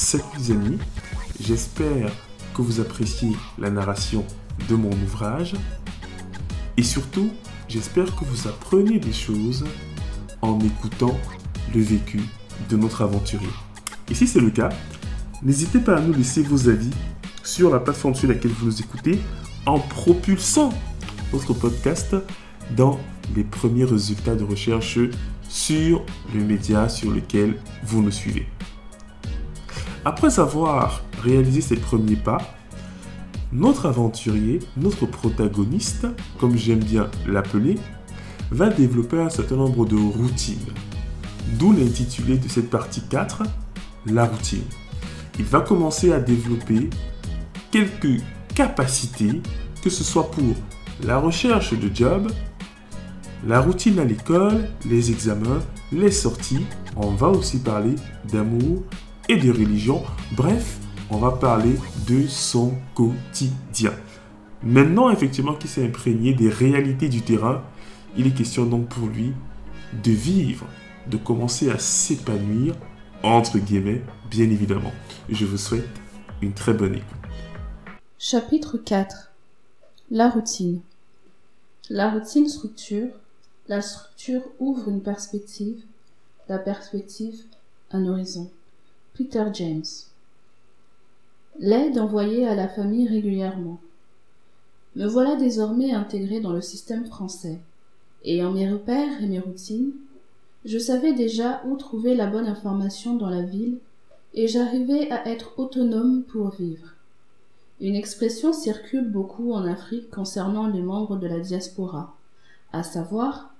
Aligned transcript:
Salut 0.00 0.22
amis, 0.50 0.78
j'espère 1.40 2.12
que 2.54 2.62
vous 2.62 2.78
appréciez 2.78 3.32
la 3.58 3.68
narration 3.68 4.24
de 4.68 4.76
mon 4.76 4.92
ouvrage 4.92 5.56
et 6.76 6.84
surtout 6.84 7.30
j'espère 7.68 8.14
que 8.14 8.24
vous 8.24 8.46
apprenez 8.46 9.00
des 9.00 9.12
choses 9.12 9.64
en 10.40 10.60
écoutant 10.60 11.18
le 11.74 11.80
vécu 11.80 12.20
de 12.70 12.76
notre 12.76 13.02
aventurier. 13.02 13.48
Et 14.08 14.14
si 14.14 14.28
c'est 14.28 14.38
le 14.38 14.50
cas, 14.50 14.68
n'hésitez 15.42 15.80
pas 15.80 15.96
à 15.96 16.00
nous 16.00 16.12
laisser 16.14 16.42
vos 16.42 16.68
avis 16.68 16.94
sur 17.42 17.68
la 17.68 17.80
plateforme 17.80 18.14
sur 18.14 18.28
laquelle 18.28 18.52
vous 18.52 18.66
nous 18.66 18.80
écoutez 18.80 19.18
en 19.66 19.80
propulsant 19.80 20.72
votre 21.32 21.54
podcast 21.54 22.14
dans 22.76 23.00
les 23.34 23.42
premiers 23.42 23.84
résultats 23.84 24.36
de 24.36 24.44
recherche 24.44 25.00
sur 25.48 26.06
le 26.32 26.44
média 26.44 26.88
sur 26.88 27.10
lequel 27.10 27.56
vous 27.82 28.00
nous 28.00 28.12
suivez. 28.12 28.46
Après 30.08 30.40
avoir 30.40 31.02
réalisé 31.22 31.60
ces 31.60 31.76
premiers 31.76 32.16
pas, 32.16 32.38
notre 33.52 33.84
aventurier, 33.84 34.58
notre 34.78 35.04
protagoniste, 35.04 36.06
comme 36.40 36.56
j'aime 36.56 36.82
bien 36.82 37.10
l'appeler, 37.26 37.74
va 38.50 38.70
développer 38.70 39.20
un 39.20 39.28
certain 39.28 39.56
nombre 39.56 39.84
de 39.84 39.96
routines. 39.96 40.72
D'où 41.58 41.74
l'intitulé 41.74 42.38
de 42.38 42.48
cette 42.48 42.70
partie 42.70 43.02
4, 43.02 43.42
la 44.06 44.24
routine. 44.24 44.64
Il 45.38 45.44
va 45.44 45.60
commencer 45.60 46.10
à 46.10 46.20
développer 46.20 46.88
quelques 47.70 48.22
capacités, 48.54 49.42
que 49.84 49.90
ce 49.90 50.04
soit 50.04 50.30
pour 50.30 50.54
la 51.04 51.18
recherche 51.18 51.78
de 51.78 51.94
job, 51.94 52.32
la 53.46 53.60
routine 53.60 53.98
à 53.98 54.04
l'école, 54.04 54.70
les 54.86 55.10
examens, 55.10 55.60
les 55.92 56.10
sorties. 56.10 56.64
On 56.96 57.10
va 57.10 57.28
aussi 57.28 57.58
parler 57.58 57.94
d'amour 58.32 58.84
et 59.28 59.36
de 59.36 59.50
religion. 59.50 60.02
Bref, 60.32 60.78
on 61.10 61.18
va 61.18 61.32
parler 61.32 61.74
de 62.06 62.26
son 62.26 62.74
quotidien. 62.94 63.92
Maintenant, 64.62 65.10
effectivement, 65.10 65.54
qu'il 65.54 65.70
s'est 65.70 65.84
imprégné 65.84 66.34
des 66.34 66.48
réalités 66.48 67.08
du 67.08 67.22
terrain, 67.22 67.62
il 68.16 68.26
est 68.26 68.34
question 68.34 68.66
donc 68.66 68.88
pour 68.88 69.06
lui 69.08 69.32
de 70.02 70.10
vivre, 70.10 70.66
de 71.06 71.16
commencer 71.16 71.70
à 71.70 71.78
s'épanouir, 71.78 72.74
entre 73.22 73.58
guillemets, 73.58 74.02
bien 74.30 74.44
évidemment. 74.44 74.92
Je 75.28 75.44
vous 75.44 75.56
souhaite 75.56 75.88
une 76.42 76.52
très 76.52 76.74
bonne 76.74 76.94
écoute. 76.94 77.04
Chapitre 78.18 78.76
4 78.78 79.30
La 80.10 80.28
routine. 80.28 80.80
La 81.90 82.10
routine 82.10 82.48
structure, 82.48 83.08
la 83.68 83.80
structure 83.80 84.42
ouvre 84.58 84.88
une 84.88 85.02
perspective, 85.02 85.82
la 86.48 86.58
perspective 86.58 87.44
un 87.90 88.06
horizon. 88.06 88.50
Peter 89.18 89.46
James. 89.54 89.82
L'aide 91.58 91.98
envoyée 91.98 92.46
à 92.46 92.54
la 92.54 92.68
famille 92.68 93.08
régulièrement. 93.08 93.80
Me 94.94 95.08
voilà 95.08 95.34
désormais 95.34 95.90
intégré 95.90 96.38
dans 96.38 96.52
le 96.52 96.60
système 96.60 97.04
français. 97.04 97.58
Ayant 98.24 98.52
mes 98.52 98.70
repères 98.70 99.20
et 99.20 99.26
mes 99.26 99.40
routines, 99.40 99.90
je 100.64 100.78
savais 100.78 101.14
déjà 101.14 101.62
où 101.66 101.74
trouver 101.74 102.14
la 102.14 102.28
bonne 102.28 102.46
information 102.46 103.16
dans 103.16 103.28
la 103.28 103.42
ville 103.42 103.78
et 104.34 104.46
j'arrivais 104.46 105.10
à 105.10 105.26
être 105.26 105.58
autonome 105.58 106.22
pour 106.22 106.50
vivre. 106.50 106.94
Une 107.80 107.96
expression 107.96 108.52
circule 108.52 109.10
beaucoup 109.10 109.52
en 109.52 109.64
Afrique 109.66 110.10
concernant 110.10 110.68
les 110.68 110.82
membres 110.82 111.16
de 111.16 111.26
la 111.26 111.40
diaspora, 111.40 112.14
à 112.72 112.84
savoir 112.84 113.52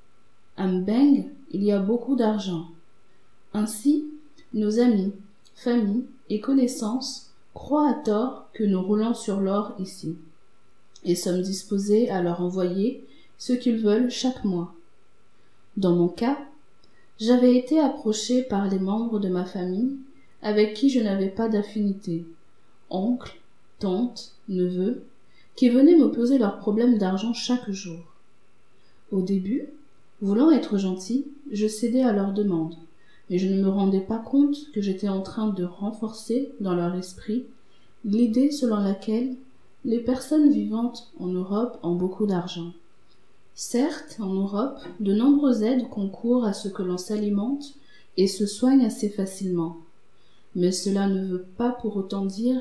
un 0.57 0.79
bang, 0.79 1.27
il 1.51 1.65
y 1.65 1.73
a 1.73 1.81
beaucoup 1.81 2.15
d'argent. 2.15 2.69
Ainsi, 3.55 4.07
nos 4.55 4.79
amis, 4.79 5.13
famille 5.59 6.05
et 6.31 6.39
connaissances 6.39 7.33
croient 7.53 7.91
à 7.91 7.95
tort 7.95 8.49
que 8.53 8.63
nous 8.63 8.81
roulons 8.81 9.13
sur 9.13 9.41
l'or 9.41 9.75
ici, 9.81 10.17
et 11.05 11.17
sommes 11.17 11.43
disposés 11.43 12.09
à 12.11 12.23
leur 12.23 12.41
envoyer 12.43 13.05
ce 13.39 13.53
qu'ils 13.53 13.79
veulent 13.79 14.11
chaque 14.11 14.45
mois. 14.45 14.73
Dans 15.77 15.97
mon 15.97 16.07
cas, 16.07 16.39
j'avais 17.19 17.57
été 17.57 17.81
approché 17.81 18.45
par 18.45 18.69
les 18.69 18.79
membres 18.79 19.19
de 19.19 19.29
ma 19.29 19.45
famille 19.45 19.97
avec 20.43 20.75
qui 20.75 20.91
je 20.91 21.01
n'avais 21.01 21.29
pas 21.29 21.49
d'affinité, 21.49 22.25
oncles, 22.89 23.41
tantes, 23.81 24.35
neveux, 24.49 25.03
qui 25.57 25.71
venaient 25.71 25.97
me 25.97 26.13
poser 26.13 26.39
leurs 26.39 26.59
problèmes 26.59 26.99
d'argent 26.99 27.35
chaque 27.35 27.69
jour. 27.73 27.99
Au 29.11 29.23
début, 29.23 29.67
voulant 30.21 30.53
être 30.53 30.79
gentil, 30.79 31.27
je 31.51 31.67
cédais 31.67 32.05
à 32.05 32.13
leurs 32.13 32.33
demandes 32.33 32.77
mais 33.31 33.39
je 33.39 33.49
ne 33.49 33.63
me 33.63 33.69
rendais 33.69 34.01
pas 34.01 34.19
compte 34.19 34.71
que 34.73 34.81
j'étais 34.81 35.09
en 35.09 35.23
train 35.23 35.49
de 35.49 35.65
renforcer 35.65 36.53
dans 36.61 36.75
leur 36.75 36.95
esprit 36.95 37.45
l'idée 38.05 38.51
selon 38.51 38.79
laquelle 38.79 39.37
les 39.85 40.01
personnes 40.01 40.51
vivantes 40.51 41.13
en 41.19 41.29
Europe 41.29 41.79
ont 41.83 41.95
beaucoup 41.95 42.27
d'argent. 42.27 42.73
Certes, 43.55 44.19
en 44.21 44.33
Europe, 44.33 44.79
de 45.01 45.13
nombreuses 45.13 45.63
aides 45.63 45.89
concourent 45.89 46.45
à 46.45 46.53
ce 46.53 46.69
que 46.69 46.83
l'on 46.83 46.99
s'alimente 46.99 47.75
et 48.17 48.27
se 48.27 48.47
soigne 48.47 48.85
assez 48.85 49.09
facilement. 49.09 49.79
Mais 50.55 50.73
cela 50.73 51.09
ne 51.09 51.25
veut 51.25 51.47
pas 51.57 51.71
pour 51.71 51.97
autant 51.97 52.25
dire 52.25 52.61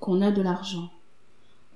qu'on 0.00 0.22
a 0.22 0.30
de 0.30 0.42
l'argent. 0.42 0.90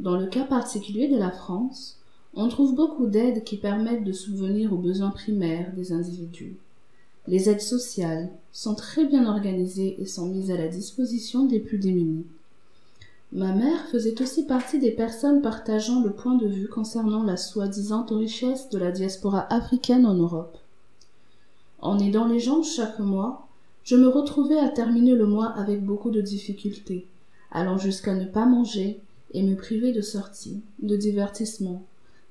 Dans 0.00 0.16
le 0.16 0.26
cas 0.26 0.44
particulier 0.44 1.08
de 1.08 1.18
la 1.18 1.30
France, 1.30 1.98
on 2.34 2.48
trouve 2.48 2.74
beaucoup 2.74 3.06
d'aides 3.06 3.44
qui 3.44 3.56
permettent 3.56 4.04
de 4.04 4.12
subvenir 4.12 4.72
aux 4.72 4.78
besoins 4.78 5.10
primaires 5.10 5.72
des 5.74 5.92
individus. 5.92 6.56
Les 7.28 7.48
aides 7.48 7.60
sociales 7.60 8.30
sont 8.52 8.74
très 8.74 9.06
bien 9.06 9.26
organisées 9.26 10.00
et 10.00 10.06
sont 10.06 10.26
mises 10.26 10.50
à 10.50 10.56
la 10.56 10.68
disposition 10.68 11.46
des 11.46 11.60
plus 11.60 11.78
démunis. 11.78 12.26
Ma 13.32 13.52
mère 13.52 13.86
faisait 13.86 14.20
aussi 14.20 14.44
partie 14.44 14.78
des 14.78 14.90
personnes 14.90 15.40
partageant 15.40 16.02
le 16.02 16.10
point 16.10 16.34
de 16.34 16.46
vue 16.46 16.68
concernant 16.68 17.22
la 17.22 17.38
soi-disant 17.38 18.04
richesse 18.10 18.68
de 18.68 18.78
la 18.78 18.90
diaspora 18.90 19.46
africaine 19.52 20.04
en 20.04 20.14
Europe. 20.14 20.58
En 21.80 21.98
aidant 21.98 22.26
les 22.26 22.40
gens 22.40 22.62
chaque 22.62 22.98
mois, 22.98 23.48
je 23.84 23.96
me 23.96 24.08
retrouvais 24.08 24.58
à 24.58 24.68
terminer 24.68 25.14
le 25.14 25.26
mois 25.26 25.48
avec 25.48 25.84
beaucoup 25.84 26.10
de 26.10 26.20
difficultés, 26.20 27.06
allant 27.50 27.78
jusqu'à 27.78 28.14
ne 28.14 28.26
pas 28.26 28.46
manger 28.46 29.00
et 29.32 29.42
me 29.42 29.56
priver 29.56 29.92
de 29.92 30.02
sorties, 30.02 30.60
de 30.82 30.96
divertissements, 30.96 31.82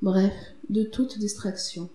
bref, 0.01 0.33
de 0.69 0.83
toute 0.83 1.17
distraction. 1.17 1.89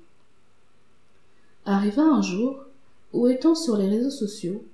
Arriva 1.64 2.02
un 2.02 2.22
jour 2.22 2.65
où 3.12 3.28
étant 3.28 3.54
sur 3.54 3.76
les 3.76 3.88
réseaux 3.88 4.10
sociaux, 4.10 4.64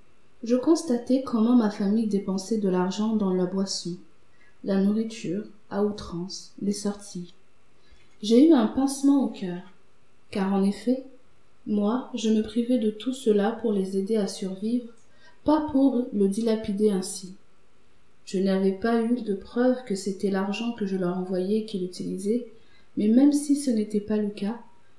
je 0.43 0.57
constatais 0.57 1.23
comment 1.23 1.55
ma 1.55 1.71
famille 1.71 2.09
dépensait 2.09 2.59
de 2.59 2.69
l'argent 2.69 3.15
dans 3.15 3.33
la 3.33 3.47
boisson, 3.47 3.97
la 4.65 4.81
nourriture, 4.81 5.45
à 5.71 5.85
outrance, 5.85 6.53
les 6.61 6.73
sorties. 6.73 7.35
J'ai 8.23 8.49
eu 8.49 8.53
un 8.53 8.67
pincement 8.67 9.25
au 9.25 9.29
cœur, 9.29 9.63
car 10.31 10.53
en 10.53 10.63
effet, 10.63 11.05
moi, 11.67 12.11
je 12.15 12.31
me 12.31 12.43
privais 12.43 12.79
de 12.79 12.91
tout 12.91 13.13
cela 13.13 13.53
pour 13.53 13.73
les 13.73 13.97
aider 13.97 14.17
à 14.17 14.27
survivre, 14.27 14.93
pas 15.45 15.67
pour 15.71 16.07
le 16.13 16.29
dilapider 16.29 16.91
ainsi. 16.91 17.35
Je 18.25 18.39
n'avais 18.39 18.73
pas 18.73 19.03
eu 19.03 19.21
de 19.21 19.35
preuve 19.35 19.85
que 19.85 19.95
c'était 19.95 20.31
l'argent 20.31 20.73
que 20.73 20.87
je 20.87 20.97
leur 20.97 21.19
envoyais 21.19 21.65
qu'ils 21.65 21.85
utilisaient, 21.85 22.47
mais 22.97 23.09
même 23.09 23.33
si 23.33 23.57
ce 23.57 23.71
n'était 23.71 24.01
pas 24.01 24.17
le 24.17 24.31
cas, 24.31 24.59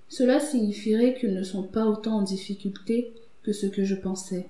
cela 0.09 0.39
signifierait 0.39 1.15
qu'ils 1.19 1.33
ne 1.33 1.43
sont 1.43 1.63
pas 1.63 1.85
autant 1.85 2.17
en 2.17 2.21
difficulté 2.21 3.11
que 3.43 3.53
ce 3.53 3.67
que 3.67 3.83
je 3.83 3.95
pensais. 3.95 4.49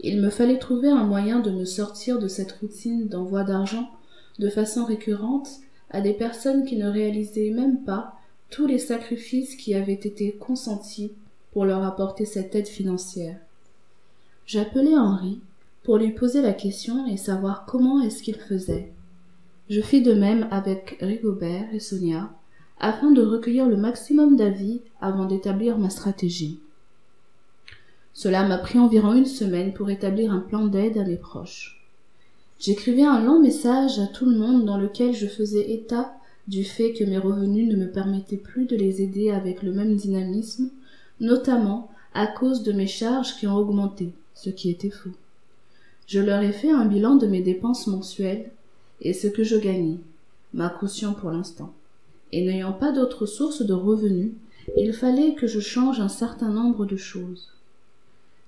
Il 0.00 0.20
me 0.20 0.30
fallait 0.30 0.58
trouver 0.58 0.88
un 0.88 1.04
moyen 1.04 1.40
de 1.40 1.50
me 1.50 1.64
sortir 1.64 2.18
de 2.18 2.28
cette 2.28 2.52
routine 2.52 3.08
d'envoi 3.08 3.44
d'argent 3.44 3.90
de 4.38 4.48
façon 4.48 4.84
récurrente 4.84 5.48
à 5.90 6.00
des 6.00 6.12
personnes 6.12 6.64
qui 6.64 6.76
ne 6.76 6.88
réalisaient 6.88 7.50
même 7.50 7.84
pas 7.84 8.14
tous 8.50 8.66
les 8.66 8.78
sacrifices 8.78 9.56
qui 9.56 9.74
avaient 9.74 9.92
été 9.92 10.32
consentis 10.32 11.12
pour 11.52 11.64
leur 11.64 11.84
apporter 11.84 12.24
cette 12.24 12.54
aide 12.54 12.66
financière. 12.66 13.38
J'appelai 14.46 14.96
Henri 14.96 15.40
pour 15.84 15.98
lui 15.98 16.10
poser 16.10 16.42
la 16.42 16.52
question 16.52 17.06
et 17.06 17.16
savoir 17.16 17.64
comment 17.66 18.00
est-ce 18.02 18.22
qu'il 18.22 18.36
faisait. 18.36 18.90
Je 19.70 19.80
fis 19.80 20.02
de 20.02 20.12
même 20.12 20.48
avec 20.50 20.98
Rigobert 21.00 21.72
et 21.72 21.80
Sonia 21.80 22.30
afin 22.78 23.12
de 23.12 23.22
recueillir 23.22 23.68
le 23.68 23.76
maximum 23.76 24.36
d'avis 24.36 24.82
avant 25.00 25.24
d'établir 25.24 25.78
ma 25.78 25.90
stratégie. 25.90 26.58
Cela 28.14 28.46
m'a 28.46 28.58
pris 28.58 28.78
environ 28.78 29.12
une 29.12 29.26
semaine 29.26 29.74
pour 29.74 29.90
établir 29.90 30.32
un 30.32 30.38
plan 30.38 30.66
d'aide 30.66 30.98
à 30.98 31.04
mes 31.04 31.16
proches. 31.16 31.84
J'écrivais 32.60 33.02
un 33.02 33.22
long 33.22 33.40
message 33.40 33.98
à 33.98 34.06
tout 34.06 34.24
le 34.24 34.38
monde 34.38 34.64
dans 34.64 34.78
lequel 34.78 35.14
je 35.14 35.26
faisais 35.26 35.72
état 35.72 36.14
du 36.46 36.62
fait 36.62 36.92
que 36.92 37.04
mes 37.04 37.18
revenus 37.18 37.68
ne 37.68 37.76
me 37.76 37.90
permettaient 37.90 38.36
plus 38.36 38.66
de 38.66 38.76
les 38.76 39.02
aider 39.02 39.30
avec 39.30 39.62
le 39.62 39.72
même 39.72 39.96
dynamisme, 39.96 40.70
notamment 41.20 41.90
à 42.14 42.28
cause 42.28 42.62
de 42.62 42.72
mes 42.72 42.86
charges 42.86 43.36
qui 43.36 43.48
ont 43.48 43.56
augmenté, 43.56 44.12
ce 44.34 44.50
qui 44.50 44.70
était 44.70 44.90
faux. 44.90 45.10
Je 46.06 46.20
leur 46.20 46.42
ai 46.42 46.52
fait 46.52 46.70
un 46.70 46.84
bilan 46.84 47.16
de 47.16 47.26
mes 47.26 47.42
dépenses 47.42 47.88
mensuelles 47.88 48.52
et 49.00 49.12
ce 49.12 49.26
que 49.26 49.42
je 49.42 49.56
gagnais, 49.56 49.98
ma 50.52 50.68
caution 50.68 51.14
pour 51.14 51.30
l'instant. 51.30 51.72
Et 52.30 52.44
n'ayant 52.44 52.72
pas 52.72 52.92
d'autre 52.92 53.26
source 53.26 53.62
de 53.62 53.74
revenus, 53.74 54.32
il 54.76 54.92
fallait 54.92 55.34
que 55.34 55.48
je 55.48 55.60
change 55.60 55.98
un 55.98 56.08
certain 56.08 56.50
nombre 56.50 56.86
de 56.86 56.96
choses. 56.96 57.53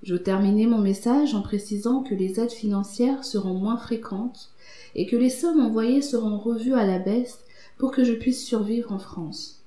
Je 0.03 0.15
terminai 0.15 0.67
mon 0.67 0.77
message 0.77 1.33
en 1.33 1.41
précisant 1.41 2.03
que 2.03 2.13
les 2.13 2.39
aides 2.39 2.51
financières 2.51 3.23
seront 3.23 3.55
moins 3.55 3.77
fréquentes 3.77 4.51
et 4.95 5.07
que 5.07 5.15
les 5.15 5.29
sommes 5.29 5.59
envoyées 5.59 6.01
seront 6.01 6.37
revues 6.37 6.75
à 6.75 6.85
la 6.85 6.99
baisse 6.99 7.39
pour 7.77 7.91
que 7.91 8.03
je 8.03 8.13
puisse 8.13 8.45
survivre 8.45 8.91
en 8.91 8.99
France. 8.99 9.63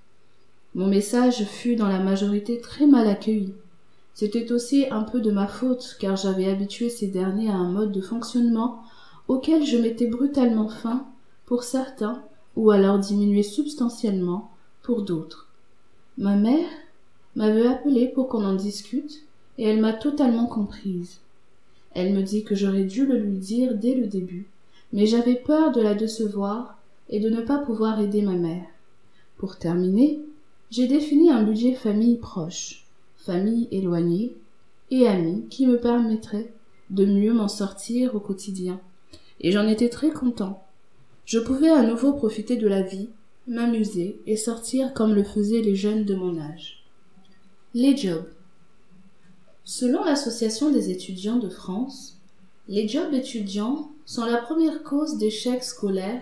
Mon 0.75 0.87
message 0.87 1.45
fut 1.45 1.75
dans 1.75 1.89
la 1.89 1.99
majorité 1.99 2.61
très 2.61 2.87
mal 2.87 3.09
accueilli. 3.09 3.55
C'était 4.15 4.53
aussi 4.53 4.87
un 4.91 5.03
peu 5.03 5.21
de 5.21 5.33
ma 5.33 5.49
faute 5.49 5.97
car 5.99 6.17
j'avais 6.17 6.49
habitué 6.49 6.91
ces 6.91 7.09
derniers 7.09 7.51
à 7.51 7.55
un 7.55 7.71
mode 7.71 7.93
de 7.93 8.01
fonctionnement 8.01 8.83
auquel 9.29 9.65
je 9.65 9.79
mettais 9.79 10.07
brutalement 10.07 10.69
fin 10.69 11.07
pour 11.47 11.65
certains 11.65 12.23
ou 12.55 12.71
alors 12.71 12.99
diminué 12.99 13.43
substantiellement 13.43 14.51
pour 14.83 15.03
d'autres. 15.03 15.49
Ma 16.19 16.37
mère 16.37 16.69
m'avait 17.35 17.67
appelé 17.67 18.09
pour 18.09 18.29
qu'on 18.29 18.45
en 18.45 18.55
discute 18.55 19.23
et 19.61 19.65
elle 19.65 19.81
m'a 19.81 19.93
totalement 19.93 20.47
comprise. 20.47 21.19
Elle 21.93 22.15
me 22.15 22.23
dit 22.23 22.45
que 22.45 22.55
j'aurais 22.55 22.85
dû 22.85 23.05
le 23.05 23.19
lui 23.19 23.37
dire 23.37 23.75
dès 23.75 23.95
le 23.95 24.07
début, 24.07 24.47
mais 24.95 25.05
j'avais 25.05 25.35
peur 25.35 25.71
de 25.71 25.83
la 25.83 25.93
décevoir 25.93 26.79
et 27.11 27.21
de 27.21 27.29
ne 27.29 27.43
pas 27.43 27.59
pouvoir 27.59 28.01
aider 28.01 28.23
ma 28.23 28.37
mère. 28.37 28.65
Pour 29.37 29.59
terminer, 29.59 30.19
j'ai 30.71 30.87
défini 30.87 31.31
un 31.31 31.43
budget 31.43 31.75
famille 31.75 32.17
proche, 32.17 32.87
famille 33.19 33.69
éloignée 33.71 34.35
et 34.91 35.07
amis 35.07 35.45
qui 35.51 35.67
me 35.67 35.79
permettraient 35.79 36.51
de 36.89 37.05
mieux 37.05 37.35
m'en 37.35 37.49
sortir 37.49 38.15
au 38.15 38.21
quotidien. 38.21 38.81
Et 39.43 39.53
j'en 39.53 39.69
étais 39.69 39.91
très 39.91 40.11
content. 40.11 40.65
Je 41.27 41.39
pouvais 41.39 41.71
à 41.71 41.83
nouveau 41.83 42.15
profiter 42.15 42.57
de 42.57 42.67
la 42.67 42.81
vie, 42.81 43.11
m'amuser 43.47 44.23
et 44.27 44.39
sortir 44.39 44.95
comme 44.95 45.13
le 45.13 45.23
faisaient 45.23 45.61
les 45.61 45.77
jeunes 45.77 46.07
de 46.07 46.15
mon 46.15 46.41
âge. 46.41 46.83
Les 47.75 47.95
jobs. 47.95 48.25
Selon 49.73 50.03
l'Association 50.03 50.73
des 50.73 50.91
étudiants 50.91 51.39
de 51.39 51.49
France, 51.49 52.17
les 52.67 52.89
jobs 52.89 53.15
étudiants 53.15 53.93
sont 54.05 54.25
la 54.25 54.39
première 54.39 54.83
cause 54.83 55.17
d'échec 55.17 55.63
scolaire 55.63 56.21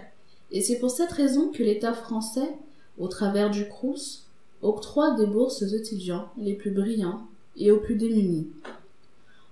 et 0.51 0.61
c'est 0.61 0.79
pour 0.79 0.91
cette 0.91 1.13
raison 1.13 1.49
que 1.49 1.63
l'État 1.63 1.95
français, 1.95 2.59
au 2.99 3.09
travers 3.09 3.49
du 3.49 3.67
CRUS, 3.67 4.27
octroie 4.61 5.13
des 5.13 5.25
bourses 5.25 5.63
aux 5.63 5.69
étudiants 5.69 6.29
les 6.37 6.53
plus 6.53 6.73
brillants 6.73 7.27
et 7.57 7.71
aux 7.71 7.81
plus 7.81 7.95
démunis. 7.95 8.49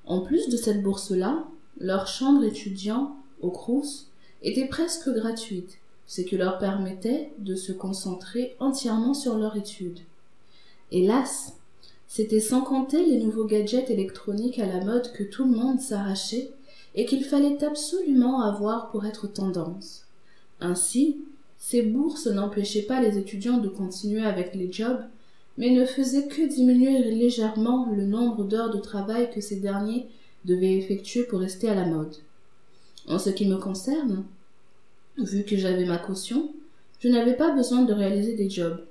En 0.04 0.20
plus 0.20 0.50
de 0.50 0.58
cette 0.58 0.82
bourse-là, 0.82 1.46
leur 1.80 2.06
chambre 2.06 2.44
étudiant 2.44 3.16
au 3.40 3.50
CRUS 3.50 4.08
était 4.42 4.68
presque 4.68 5.08
gratuite, 5.08 5.78
ce 6.06 6.20
qui 6.20 6.36
leur 6.36 6.58
permettait 6.58 7.32
de 7.38 7.54
se 7.54 7.72
concentrer 7.72 8.56
entièrement 8.60 9.14
sur 9.14 9.38
leur 9.38 9.56
étude. 9.56 10.00
Hélas, 10.92 11.55
c'était 12.16 12.40
sans 12.40 12.62
compter 12.62 13.04
les 13.04 13.18
nouveaux 13.18 13.44
gadgets 13.44 13.90
électroniques 13.90 14.58
à 14.58 14.64
la 14.64 14.82
mode 14.82 15.12
que 15.12 15.22
tout 15.22 15.44
le 15.44 15.54
monde 15.54 15.82
s'arrachait 15.82 16.50
et 16.94 17.04
qu'il 17.04 17.22
fallait 17.22 17.62
absolument 17.62 18.40
avoir 18.40 18.90
pour 18.90 19.04
être 19.04 19.26
tendance. 19.26 20.06
Ainsi, 20.58 21.18
ces 21.58 21.82
bourses 21.82 22.26
n'empêchaient 22.26 22.86
pas 22.86 23.02
les 23.02 23.18
étudiants 23.18 23.58
de 23.58 23.68
continuer 23.68 24.24
avec 24.24 24.54
les 24.54 24.72
jobs, 24.72 25.02
mais 25.58 25.68
ne 25.68 25.84
faisaient 25.84 26.26
que 26.26 26.40
diminuer 26.40 27.04
légèrement 27.12 27.86
le 27.94 28.06
nombre 28.06 28.44
d'heures 28.44 28.74
de 28.74 28.80
travail 28.80 29.30
que 29.30 29.42
ces 29.42 29.56
derniers 29.56 30.06
devaient 30.46 30.78
effectuer 30.78 31.24
pour 31.24 31.40
rester 31.40 31.68
à 31.68 31.74
la 31.74 31.84
mode. 31.84 32.16
En 33.08 33.18
ce 33.18 33.28
qui 33.28 33.46
me 33.46 33.58
concerne, 33.58 34.24
vu 35.18 35.44
que 35.44 35.58
j'avais 35.58 35.84
ma 35.84 35.98
caution, 35.98 36.50
je 36.98 37.08
n'avais 37.08 37.36
pas 37.36 37.54
besoin 37.54 37.82
de 37.82 37.92
réaliser 37.92 38.36
des 38.36 38.48
jobs 38.48 38.85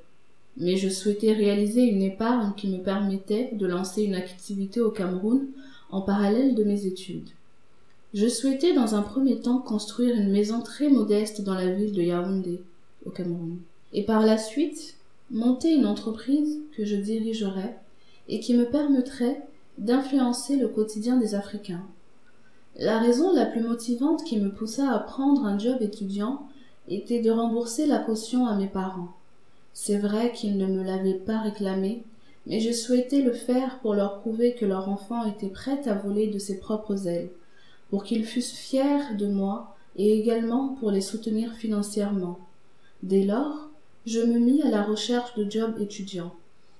mais 0.57 0.77
je 0.77 0.89
souhaitais 0.89 1.33
réaliser 1.33 1.81
une 1.81 2.01
épargne 2.01 2.53
qui 2.55 2.67
me 2.67 2.81
permettait 2.81 3.49
de 3.53 3.65
lancer 3.65 4.03
une 4.03 4.15
activité 4.15 4.81
au 4.81 4.91
Cameroun 4.91 5.47
en 5.89 6.01
parallèle 6.01 6.55
de 6.55 6.63
mes 6.63 6.85
études. 6.85 7.29
Je 8.13 8.27
souhaitais 8.27 8.73
dans 8.73 8.95
un 8.95 9.01
premier 9.01 9.39
temps 9.41 9.59
construire 9.59 10.15
une 10.15 10.31
maison 10.31 10.61
très 10.61 10.89
modeste 10.89 11.41
dans 11.41 11.53
la 11.53 11.69
ville 11.69 11.91
de 11.91 12.01
Yaoundé, 12.01 12.61
au 13.05 13.09
Cameroun, 13.09 13.57
et 13.93 14.03
par 14.03 14.25
la 14.25 14.37
suite 14.37 14.95
monter 15.31 15.73
une 15.73 15.85
entreprise 15.85 16.59
que 16.77 16.85
je 16.85 16.95
dirigerais 16.95 17.77
et 18.29 18.39
qui 18.39 18.53
me 18.53 18.65
permettrait 18.65 19.41
d'influencer 19.77 20.55
le 20.55 20.69
quotidien 20.69 21.17
des 21.17 21.35
Africains. 21.35 21.83
La 22.77 22.99
raison 22.99 23.33
la 23.33 23.45
plus 23.45 23.61
motivante 23.61 24.23
qui 24.23 24.39
me 24.39 24.51
poussa 24.51 24.91
à 24.91 24.99
prendre 24.99 25.45
un 25.45 25.57
job 25.57 25.77
étudiant 25.81 26.47
était 26.87 27.21
de 27.21 27.31
rembourser 27.31 27.85
la 27.85 27.99
caution 27.99 28.47
à 28.47 28.55
mes 28.55 28.67
parents. 28.67 29.13
C'est 29.77 29.97
vrai 29.97 30.31
qu'ils 30.31 30.57
ne 30.57 30.67
me 30.67 30.83
l'avaient 30.83 31.13
pas 31.13 31.37
réclamé, 31.41 32.01
mais 32.47 32.61
je 32.61 32.71
souhaitais 32.71 33.21
le 33.21 33.33
faire 33.33 33.79
pour 33.81 33.93
leur 33.93 34.21
prouver 34.21 34.55
que 34.55 34.65
leur 34.65 34.87
enfant 34.87 35.25
était 35.25 35.49
prêt 35.49 35.85
à 35.87 35.93
voler 35.93 36.27
de 36.27 36.39
ses 36.39 36.57
propres 36.59 37.09
ailes, 37.09 37.29
pour 37.89 38.05
qu'ils 38.05 38.23
fussent 38.23 38.53
fiers 38.53 39.13
de 39.19 39.27
moi 39.27 39.75
et 39.97 40.17
également 40.17 40.69
pour 40.79 40.91
les 40.91 41.01
soutenir 41.01 41.53
financièrement. 41.55 42.39
Dès 43.03 43.25
lors, 43.25 43.69
je 44.05 44.21
me 44.21 44.39
mis 44.39 44.61
à 44.61 44.69
la 44.69 44.81
recherche 44.81 45.35
de 45.35 45.49
jobs 45.51 45.77
étudiants. 45.81 46.33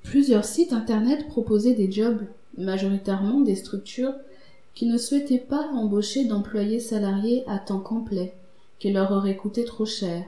Plusieurs 0.04 0.46
sites 0.46 0.72
internet 0.72 1.28
proposaient 1.28 1.74
des 1.74 1.92
jobs, 1.92 2.22
majoritairement 2.58 3.42
des 3.42 3.56
structures 3.56 4.16
qui 4.74 4.86
ne 4.86 4.98
souhaitaient 4.98 5.38
pas 5.38 5.68
embaucher 5.74 6.24
d'employés 6.26 6.80
salariés 6.80 7.44
à 7.46 7.60
temps 7.60 7.82
complet, 7.82 8.34
qui 8.80 8.94
leur 8.94 9.12
auraient 9.12 9.36
coûté 9.36 9.66
trop 9.66 9.86
cher, 9.86 10.24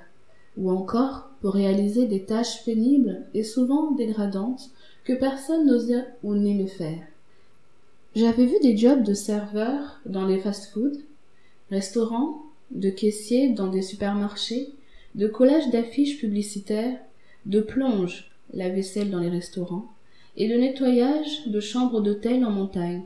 ou 0.57 0.69
encore 0.69 1.26
pour 1.41 1.53
réaliser 1.53 2.05
des 2.05 2.23
tâches 2.23 2.63
pénibles 2.65 3.23
et 3.33 3.43
souvent 3.43 3.91
dégradantes 3.91 4.69
que 5.03 5.13
personne 5.13 5.65
n'osait 5.65 6.05
ou 6.23 6.35
n'aimait 6.35 6.67
faire. 6.67 7.01
J'avais 8.15 8.45
vu 8.45 8.55
des 8.61 8.75
jobs 8.75 9.03
de 9.03 9.13
serveur 9.13 9.99
dans 10.05 10.25
les 10.25 10.39
fast-foods, 10.39 10.99
restaurants, 11.69 12.41
de 12.71 12.89
caissier 12.89 13.49
dans 13.49 13.67
des 13.67 13.81
supermarchés, 13.81 14.69
de 15.15 15.27
collage 15.27 15.69
d'affiches 15.69 16.17
publicitaires, 16.17 16.97
de 17.45 17.61
plonge, 17.61 18.31
la 18.53 18.69
vaisselle 18.69 19.11
dans 19.11 19.19
les 19.19 19.29
restaurants, 19.29 19.87
et 20.35 20.47
de 20.47 20.55
nettoyage 20.55 21.47
de 21.47 21.59
chambres 21.59 22.01
d'hôtel 22.01 22.43
en 22.45 22.51
montagne. 22.51 23.03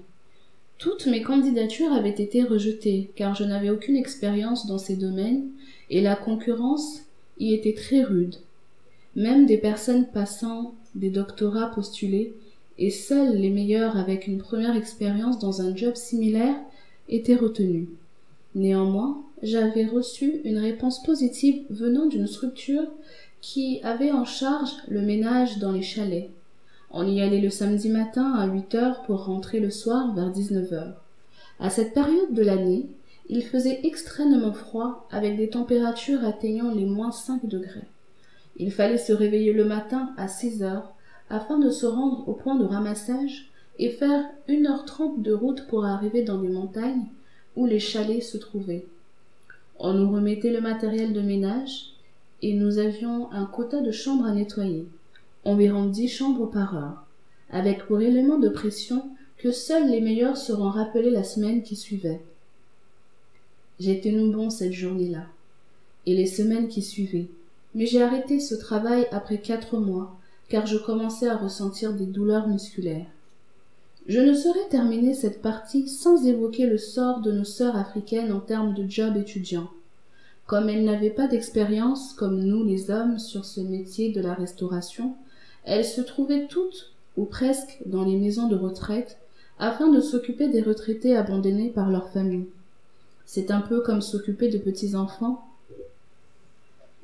Toutes 0.78 1.06
mes 1.06 1.22
candidatures 1.22 1.94
avaient 1.94 2.10
été 2.10 2.44
rejetées 2.44 3.12
car 3.16 3.36
je 3.36 3.44
n'avais 3.44 3.70
aucune 3.70 3.96
expérience 3.96 4.66
dans 4.66 4.80
ces 4.80 4.96
domaines 4.96 5.50
et 5.90 6.02
la 6.02 6.16
concurrence 6.16 7.02
y 7.42 7.54
était 7.54 7.74
très 7.74 8.04
rude. 8.04 8.36
Même 9.16 9.46
des 9.46 9.58
personnes 9.58 10.08
passant 10.08 10.74
des 10.96 11.10
doctorats 11.10 11.72
postulés 11.72 12.34
et 12.78 12.92
seuls 12.92 13.36
les 13.36 13.50
meilleurs 13.50 13.98
avec 13.98 14.28
une 14.28 14.38
première 14.38 14.76
expérience 14.76 15.40
dans 15.40 15.62
un 15.62 15.76
job 15.76 15.96
similaire 15.96 16.56
étaient 17.10 17.36
retenus. 17.36 17.88
Néanmoins, 18.56 19.22
j'avais 19.44 19.86
reçu 19.86 20.42
une 20.44 20.60
réponse 20.60 21.02
positive 21.04 21.64
venant 21.70 22.06
d'une 22.06 22.28
structure 22.28 22.88
qui 23.42 23.80
avait 23.84 24.12
en 24.12 24.26
charge 24.26 24.72
le 24.88 25.02
ménage 25.02 25.58
dans 25.58 25.72
les 25.72 25.82
chalets. 25.82 26.30
On 26.92 27.08
y 27.08 27.22
allait 27.22 27.42
le 27.42 27.50
samedi 27.50 27.90
matin 27.90 28.34
à 28.34 28.48
8 28.48 28.76
heures 28.76 29.02
pour 29.04 29.26
rentrer 29.26 29.60
le 29.60 29.72
soir 29.72 30.14
vers 30.14 30.30
19 30.30 30.74
heures. 30.74 31.02
À 31.60 31.70
cette 31.70 31.94
période 31.94 32.34
de 32.34 32.44
l'année, 32.44 32.88
il 33.34 33.44
faisait 33.44 33.80
extrêmement 33.84 34.52
froid 34.52 35.08
avec 35.10 35.38
des 35.38 35.50
températures 35.50 36.26
atteignant 36.26 36.70
les 36.70 36.84
moins 36.84 37.14
cinq 37.14 37.46
degrés. 37.46 37.88
Il 38.58 38.74
fallait 38.74 38.98
se 38.98 39.14
réveiller 39.14 39.54
le 39.54 39.64
matin 39.64 40.12
à 40.18 40.28
six 40.28 40.64
heures 40.64 40.94
afin 41.30 41.58
de 41.58 41.70
se 41.70 41.86
rendre 41.86 42.28
au 42.28 42.34
point 42.34 42.56
de 42.56 42.66
ramassage 42.66 43.50
et 43.80 43.90
faire 43.90 44.26
une 44.50 44.68
heure 44.68 44.84
trente 44.84 45.22
de 45.22 45.32
route 45.32 45.66
pour 45.68 45.86
arriver 45.86 46.24
dans 46.24 46.42
les 46.42 46.50
montagnes 46.50 47.06
où 47.56 47.66
les 47.66 47.80
chalets 47.80 48.22
se 48.22 48.38
trouvaient. 48.38 48.86
On 49.80 49.94
nous 49.94 50.12
remettait 50.12 50.52
le 50.52 50.60
matériel 50.60 51.14
de 51.14 51.22
ménage 51.22 51.94
et 52.42 52.54
nous 52.54 52.80
avions 52.80 53.32
un 53.32 53.46
quota 53.46 53.80
de 53.80 53.92
chambres 53.92 54.26
à 54.26 54.34
nettoyer, 54.34 54.86
environ 55.46 55.86
dix 55.86 56.10
chambres 56.10 56.48
par 56.48 56.76
heure, 56.76 57.06
avec 57.50 57.86
pour 57.86 58.02
élément 58.02 58.40
de 58.40 58.50
pression 58.50 59.06
que 59.38 59.54
seuls 59.54 59.90
les 59.90 60.02
meilleurs 60.02 60.38
seront 60.38 60.70
rappelés 60.70 61.12
la 61.12 61.24
semaine 61.24 61.64
qui 61.64 61.78
suivait. 61.78 62.22
J'ai 63.80 64.00
tenu 64.00 64.32
bon 64.32 64.50
cette 64.50 64.74
journée-là, 64.74 65.26
et 66.06 66.16
les 66.16 66.28
semaines 66.28 66.68
qui 66.68 66.82
suivaient, 66.82 67.30
mais 67.74 67.86
j'ai 67.86 68.02
arrêté 68.02 68.40
ce 68.40 68.56
travail 68.56 69.08
après 69.12 69.40
quatre 69.40 69.78
mois, 69.78 70.16
car 70.50 70.66
je 70.66 70.78
commençais 70.78 71.28
à 71.28 71.38
ressentir 71.38 71.94
des 71.94 72.06
douleurs 72.06 72.48
musculaires. 72.48 73.08
Je 74.08 74.20
ne 74.20 74.34
saurais 74.34 74.68
terminer 74.70 75.14
cette 75.14 75.42
partie 75.42 75.88
sans 75.88 76.26
évoquer 76.26 76.66
le 76.66 76.78
sort 76.78 77.22
de 77.22 77.32
nos 77.32 77.44
sœurs 77.44 77.76
africaines 77.76 78.34
en 78.34 78.40
termes 78.40 78.74
de 78.74 78.90
job 78.90 79.16
étudiant. 79.16 79.70
Comme 80.48 80.70
elles 80.70 80.84
n'avaient 80.84 81.12
pas 81.12 81.28
d'expérience, 81.28 82.14
comme 82.14 82.44
nous 82.44 82.66
les 82.66 82.92
hommes, 82.92 83.20
sur 83.20 83.46
ce 83.46 83.62
métier 83.62 84.12
de 84.12 84.20
la 84.20 84.34
restauration, 84.34 85.16
elles 85.64 85.86
se 85.86 86.02
trouvaient 86.02 86.48
toutes, 86.48 86.92
ou 87.16 87.26
presque, 87.26 87.80
dans 87.86 88.04
les 88.04 88.18
maisons 88.18 88.48
de 88.48 88.56
retraite, 88.56 89.18
afin 89.60 89.88
de 89.90 90.02
s'occuper 90.02 90.50
des 90.50 90.62
retraités 90.62 91.16
abandonnés 91.16 91.70
par 91.70 91.90
leurs 91.90 92.10
familles. 92.10 92.50
C'est 93.34 93.50
un 93.50 93.62
peu 93.62 93.80
comme 93.80 94.02
s'occuper 94.02 94.50
de 94.50 94.58
petits 94.58 94.94
enfants. 94.94 95.48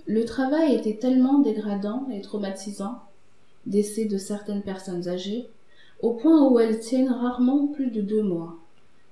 Le 0.08 0.26
travail 0.26 0.76
était 0.76 0.98
tellement 0.98 1.40
dégradant 1.40 2.06
et 2.12 2.20
traumatisant, 2.20 3.02
décès 3.66 4.04
de 4.04 4.18
certaines 4.18 4.62
personnes 4.62 5.08
âgées, 5.08 5.48
au 6.02 6.12
point 6.12 6.46
où 6.50 6.60
elles 6.60 6.82
tiennent 6.82 7.14
rarement 7.14 7.68
plus 7.68 7.92
de 7.92 8.02
deux 8.02 8.24
mois. 8.24 8.58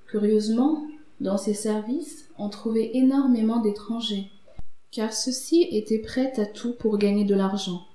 Curieusement, 0.08 0.86
dans 1.22 1.38
ces 1.38 1.54
services, 1.54 2.26
on 2.38 2.50
trouvait 2.50 2.92
énormément 2.98 3.62
d'étrangers, 3.62 4.30
car 4.92 5.14
ceux-ci 5.14 5.70
étaient 5.72 6.00
prêts 6.00 6.34
à 6.38 6.46
tout 6.46 6.74
pour 6.74 6.98
gagner 6.98 7.24
de 7.24 7.36
l'argent. 7.36 7.86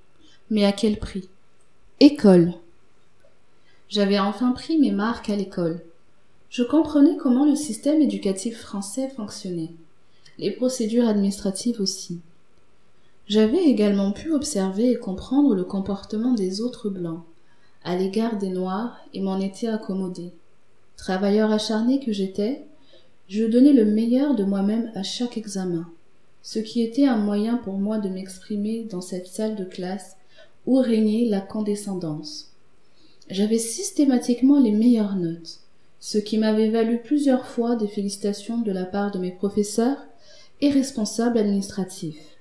Mais 0.49 0.65
à 0.65 0.71
quel 0.71 0.97
prix? 0.97 1.29
École. 1.99 2.53
J'avais 3.87 4.17
enfin 4.17 4.51
pris 4.53 4.79
mes 4.79 4.89
marques 4.91 5.29
à 5.29 5.35
l'école. 5.35 5.79
Je 6.51 6.63
comprenais 6.63 7.15
comment 7.15 7.45
le 7.45 7.55
système 7.55 8.01
éducatif 8.01 8.59
français 8.59 9.07
fonctionnait, 9.07 9.71
les 10.37 10.51
procédures 10.51 11.07
administratives 11.07 11.79
aussi. 11.79 12.19
J'avais 13.25 13.63
également 13.63 14.11
pu 14.11 14.33
observer 14.33 14.91
et 14.91 14.97
comprendre 14.97 15.55
le 15.55 15.63
comportement 15.63 16.33
des 16.33 16.59
autres 16.59 16.89
blancs 16.89 17.21
à 17.85 17.95
l'égard 17.95 18.37
des 18.37 18.49
noirs 18.49 18.97
et 19.13 19.21
m'en 19.21 19.39
étais 19.39 19.67
accommodé. 19.67 20.33
Travailleur 20.97 21.53
acharné 21.53 22.01
que 22.01 22.11
j'étais, 22.11 22.65
je 23.29 23.45
donnais 23.45 23.71
le 23.71 23.85
meilleur 23.85 24.35
de 24.35 24.43
moi-même 24.43 24.91
à 24.93 25.03
chaque 25.03 25.37
examen, 25.37 25.87
ce 26.41 26.59
qui 26.59 26.81
était 26.81 27.05
un 27.05 27.15
moyen 27.15 27.55
pour 27.55 27.75
moi 27.75 27.97
de 27.97 28.09
m'exprimer 28.09 28.83
dans 28.83 28.99
cette 28.99 29.27
salle 29.27 29.55
de 29.55 29.63
classe 29.63 30.17
où 30.65 30.75
régnait 30.75 31.29
la 31.29 31.39
condescendance. 31.39 32.51
J'avais 33.29 33.57
systématiquement 33.57 34.59
les 34.59 34.73
meilleures 34.73 35.15
notes, 35.15 35.60
ce 36.01 36.17
qui 36.17 36.39
m'avait 36.39 36.71
valu 36.71 36.99
plusieurs 36.99 37.45
fois 37.45 37.75
des 37.75 37.87
félicitations 37.87 38.57
de 38.57 38.71
la 38.71 38.85
part 38.85 39.11
de 39.11 39.19
mes 39.19 39.31
professeurs 39.31 39.99
et 40.59 40.69
responsables 40.69 41.37
administratifs. 41.37 42.37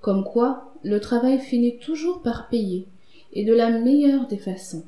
Comme 0.00 0.24
quoi, 0.24 0.72
le 0.84 1.00
travail 1.00 1.40
finit 1.40 1.78
toujours 1.78 2.22
par 2.22 2.48
payer, 2.48 2.86
et 3.34 3.44
de 3.44 3.52
la 3.52 3.70
meilleure 3.70 4.28
des 4.28 4.38
façons. 4.38 4.84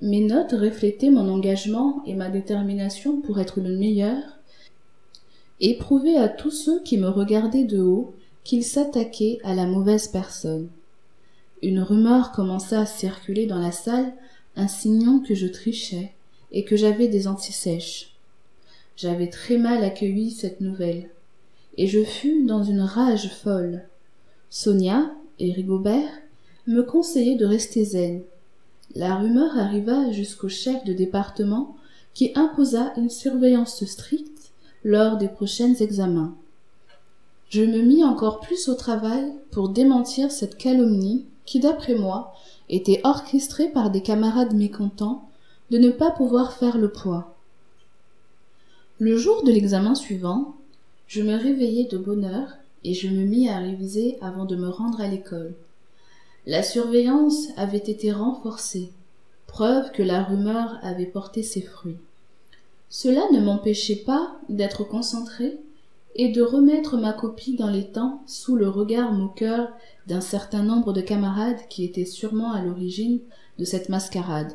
Mes 0.00 0.22
notes 0.22 0.52
reflétaient 0.52 1.10
mon 1.10 1.28
engagement 1.28 2.02
et 2.06 2.14
ma 2.14 2.30
détermination 2.30 3.20
pour 3.20 3.38
être 3.38 3.60
le 3.60 3.76
meilleur, 3.76 4.22
et 5.60 5.76
prouvaient 5.76 6.16
à 6.16 6.28
tous 6.28 6.50
ceux 6.50 6.82
qui 6.82 6.96
me 6.96 7.08
regardaient 7.08 7.64
de 7.64 7.82
haut 7.82 8.14
qu'ils 8.44 8.64
s'attaquaient 8.64 9.40
à 9.44 9.54
la 9.54 9.66
mauvaise 9.66 10.08
personne. 10.08 10.68
Une 11.62 11.80
rumeur 11.80 12.32
commença 12.32 12.80
à 12.80 12.86
circuler 12.86 13.46
dans 13.46 13.58
la 13.58 13.72
salle, 13.72 14.14
insinuant 14.54 15.18
que 15.18 15.34
je 15.34 15.46
trichais 15.46 16.12
et 16.52 16.64
que 16.64 16.76
j'avais 16.76 17.08
des 17.08 17.28
antisèches. 17.28 18.14
J'avais 18.96 19.28
très 19.28 19.58
mal 19.58 19.84
accueilli 19.84 20.30
cette 20.30 20.60
nouvelle, 20.60 21.10
et 21.76 21.86
je 21.86 22.02
fus 22.02 22.44
dans 22.44 22.62
une 22.62 22.80
rage 22.80 23.30
folle. 23.30 23.84
Sonia 24.48 25.10
et 25.38 25.52
Rigobert 25.52 26.10
me 26.66 26.82
conseillaient 26.82 27.36
de 27.36 27.46
rester 27.46 27.84
zen. 27.84 28.22
La 28.94 29.16
rumeur 29.16 29.58
arriva 29.58 30.10
jusqu'au 30.12 30.48
chef 30.48 30.84
de 30.84 30.92
département 30.92 31.76
qui 32.14 32.32
imposa 32.34 32.94
une 32.96 33.10
surveillance 33.10 33.84
stricte 33.84 34.52
lors 34.84 35.18
des 35.18 35.28
prochains 35.28 35.74
examens. 35.74 36.34
Je 37.50 37.62
me 37.62 37.82
mis 37.82 38.02
encore 38.02 38.40
plus 38.40 38.68
au 38.68 38.74
travail 38.74 39.32
pour 39.50 39.68
démentir 39.68 40.32
cette 40.32 40.56
calomnie 40.56 41.26
qui, 41.44 41.60
d'après 41.60 41.94
moi, 41.94 42.34
était 42.68 43.00
orchestrée 43.04 43.68
par 43.68 43.90
des 43.90 44.02
camarades 44.02 44.54
mécontents 44.54 45.28
de 45.70 45.78
ne 45.78 45.90
pas 45.90 46.10
pouvoir 46.10 46.52
faire 46.52 46.78
le 46.78 46.90
poids. 46.90 47.34
Le 48.98 49.16
jour 49.16 49.42
de 49.42 49.50
l'examen 49.50 49.94
suivant, 49.94 50.56
je 51.06 51.22
me 51.22 51.36
réveillai 51.36 51.84
de 51.84 51.98
bonne 51.98 52.24
heure 52.24 52.52
et 52.84 52.94
je 52.94 53.08
me 53.08 53.24
mis 53.24 53.48
à 53.48 53.58
réviser 53.58 54.16
avant 54.20 54.44
de 54.44 54.56
me 54.56 54.68
rendre 54.68 55.00
à 55.00 55.08
l'école. 55.08 55.54
La 56.46 56.62
surveillance 56.62 57.48
avait 57.56 57.78
été 57.78 58.12
renforcée, 58.12 58.92
preuve 59.46 59.90
que 59.90 60.02
la 60.02 60.22
rumeur 60.22 60.78
avait 60.82 61.06
porté 61.06 61.42
ses 61.42 61.62
fruits. 61.62 61.98
Cela 62.88 63.22
ne 63.32 63.40
m'empêchait 63.40 64.04
pas 64.06 64.36
d'être 64.48 64.84
concentré 64.84 65.58
et 66.14 66.28
de 66.28 66.40
remettre 66.40 66.96
ma 66.96 67.12
copie 67.12 67.56
dans 67.56 67.68
les 67.68 67.88
temps 67.88 68.22
sous 68.26 68.56
le 68.56 68.68
regard 68.68 69.12
moqueur 69.12 69.68
d'un 70.06 70.20
certain 70.20 70.62
nombre 70.62 70.92
de 70.92 71.00
camarades 71.00 71.68
qui 71.68 71.84
étaient 71.84 72.04
sûrement 72.04 72.52
à 72.52 72.62
l'origine 72.62 73.18
de 73.58 73.64
cette 73.64 73.88
mascarade. 73.88 74.52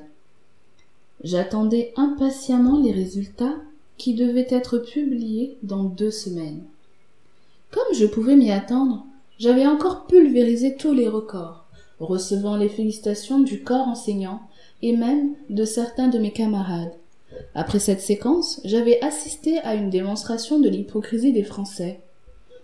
J'attendais 1.23 1.93
impatiemment 1.95 2.79
les 2.79 2.91
résultats 2.91 3.55
qui 3.97 4.15
devaient 4.15 4.47
être 4.49 4.79
publiés 4.79 5.57
dans 5.61 5.83
deux 5.83 6.09
semaines. 6.09 6.63
Comme 7.69 7.93
je 7.93 8.05
pouvais 8.05 8.35
m'y 8.35 8.51
attendre, 8.51 9.05
j'avais 9.37 9.67
encore 9.67 10.07
pulvérisé 10.07 10.75
tous 10.75 10.93
les 10.93 11.07
records, 11.07 11.65
recevant 11.99 12.57
les 12.57 12.69
félicitations 12.69 13.39
du 13.39 13.61
corps 13.61 13.87
enseignant 13.87 14.41
et 14.81 14.95
même 14.95 15.35
de 15.49 15.63
certains 15.63 16.07
de 16.07 16.17
mes 16.17 16.31
camarades. 16.31 16.93
Après 17.55 17.79
cette 17.79 18.01
séquence, 18.01 18.59
j'avais 18.65 19.01
assisté 19.01 19.59
à 19.59 19.75
une 19.75 19.89
démonstration 19.89 20.59
de 20.59 20.69
l'hypocrisie 20.69 21.33
des 21.33 21.43
Français. 21.43 21.99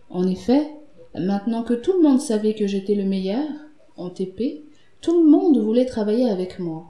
En 0.10 0.28
effet, 0.28 0.68
maintenant 1.16 1.64
que 1.64 1.74
tout 1.74 1.94
le 1.94 2.02
monde 2.02 2.22
savait 2.22 2.54
que 2.54 2.68
j'étais 2.68 2.96
le 2.96 3.06
meilleur, 3.06 3.48
en 3.96 4.10
TP, 4.10 4.64
tout 5.02 5.24
le 5.24 5.30
monde 5.30 5.58
voulait 5.58 5.86
travailler 5.86 6.30
avec 6.30 6.60
moi. 6.60 6.86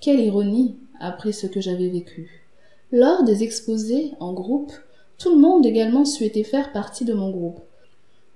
Quelle 0.00 0.20
ironie, 0.20 0.76
après 1.00 1.32
ce 1.32 1.46
que 1.46 1.60
j'avais 1.60 1.88
vécu. 1.88 2.44
Lors 2.92 3.24
des 3.24 3.42
exposés 3.42 4.12
en 4.20 4.32
groupe, 4.32 4.72
tout 5.18 5.30
le 5.30 5.40
monde 5.40 5.66
également 5.66 6.04
souhaitait 6.04 6.44
faire 6.44 6.72
partie 6.72 7.04
de 7.04 7.14
mon 7.14 7.30
groupe. 7.30 7.60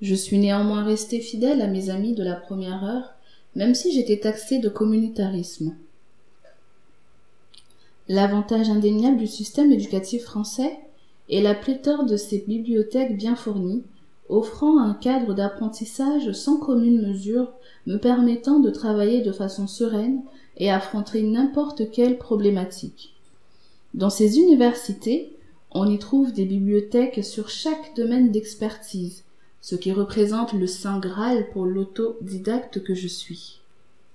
Je 0.00 0.14
suis 0.14 0.38
néanmoins 0.38 0.84
resté 0.84 1.20
fidèle 1.20 1.62
à 1.62 1.66
mes 1.66 1.90
amis 1.90 2.14
de 2.14 2.24
la 2.24 2.34
première 2.34 2.84
heure, 2.84 3.14
même 3.54 3.74
si 3.74 3.92
j'étais 3.92 4.18
taxé 4.18 4.58
de 4.58 4.68
communautarisme. 4.68 5.76
L'avantage 8.08 8.68
indéniable 8.68 9.16
du 9.16 9.26
système 9.26 9.72
éducatif 9.72 10.24
français 10.24 10.78
est 11.30 11.40
la 11.40 11.54
pléthore 11.54 12.04
de 12.04 12.16
ses 12.16 12.44
bibliothèques 12.46 13.16
bien 13.16 13.34
fournies, 13.34 13.82
offrant 14.28 14.78
un 14.78 14.94
cadre 14.94 15.34
d'apprentissage 15.34 16.32
sans 16.32 16.58
commune 16.58 17.06
mesure, 17.08 17.52
me 17.86 17.96
permettant 17.96 18.60
de 18.60 18.70
travailler 18.70 19.22
de 19.22 19.32
façon 19.32 19.66
sereine 19.66 20.20
et 20.56 20.70
affronter 20.70 21.22
n'importe 21.22 21.90
quelle 21.90 22.18
problématique. 22.18 23.14
Dans 23.94 24.10
ces 24.10 24.38
universités, 24.38 25.32
on 25.70 25.88
y 25.88 25.98
trouve 25.98 26.32
des 26.32 26.44
bibliothèques 26.44 27.24
sur 27.24 27.48
chaque 27.48 27.94
domaine 27.96 28.30
d'expertise, 28.30 29.24
ce 29.60 29.74
qui 29.74 29.92
représente 29.92 30.52
le 30.52 30.66
saint 30.66 30.98
graal 30.98 31.48
pour 31.50 31.64
l'autodidacte 31.64 32.82
que 32.82 32.94
je 32.94 33.08
suis. 33.08 33.60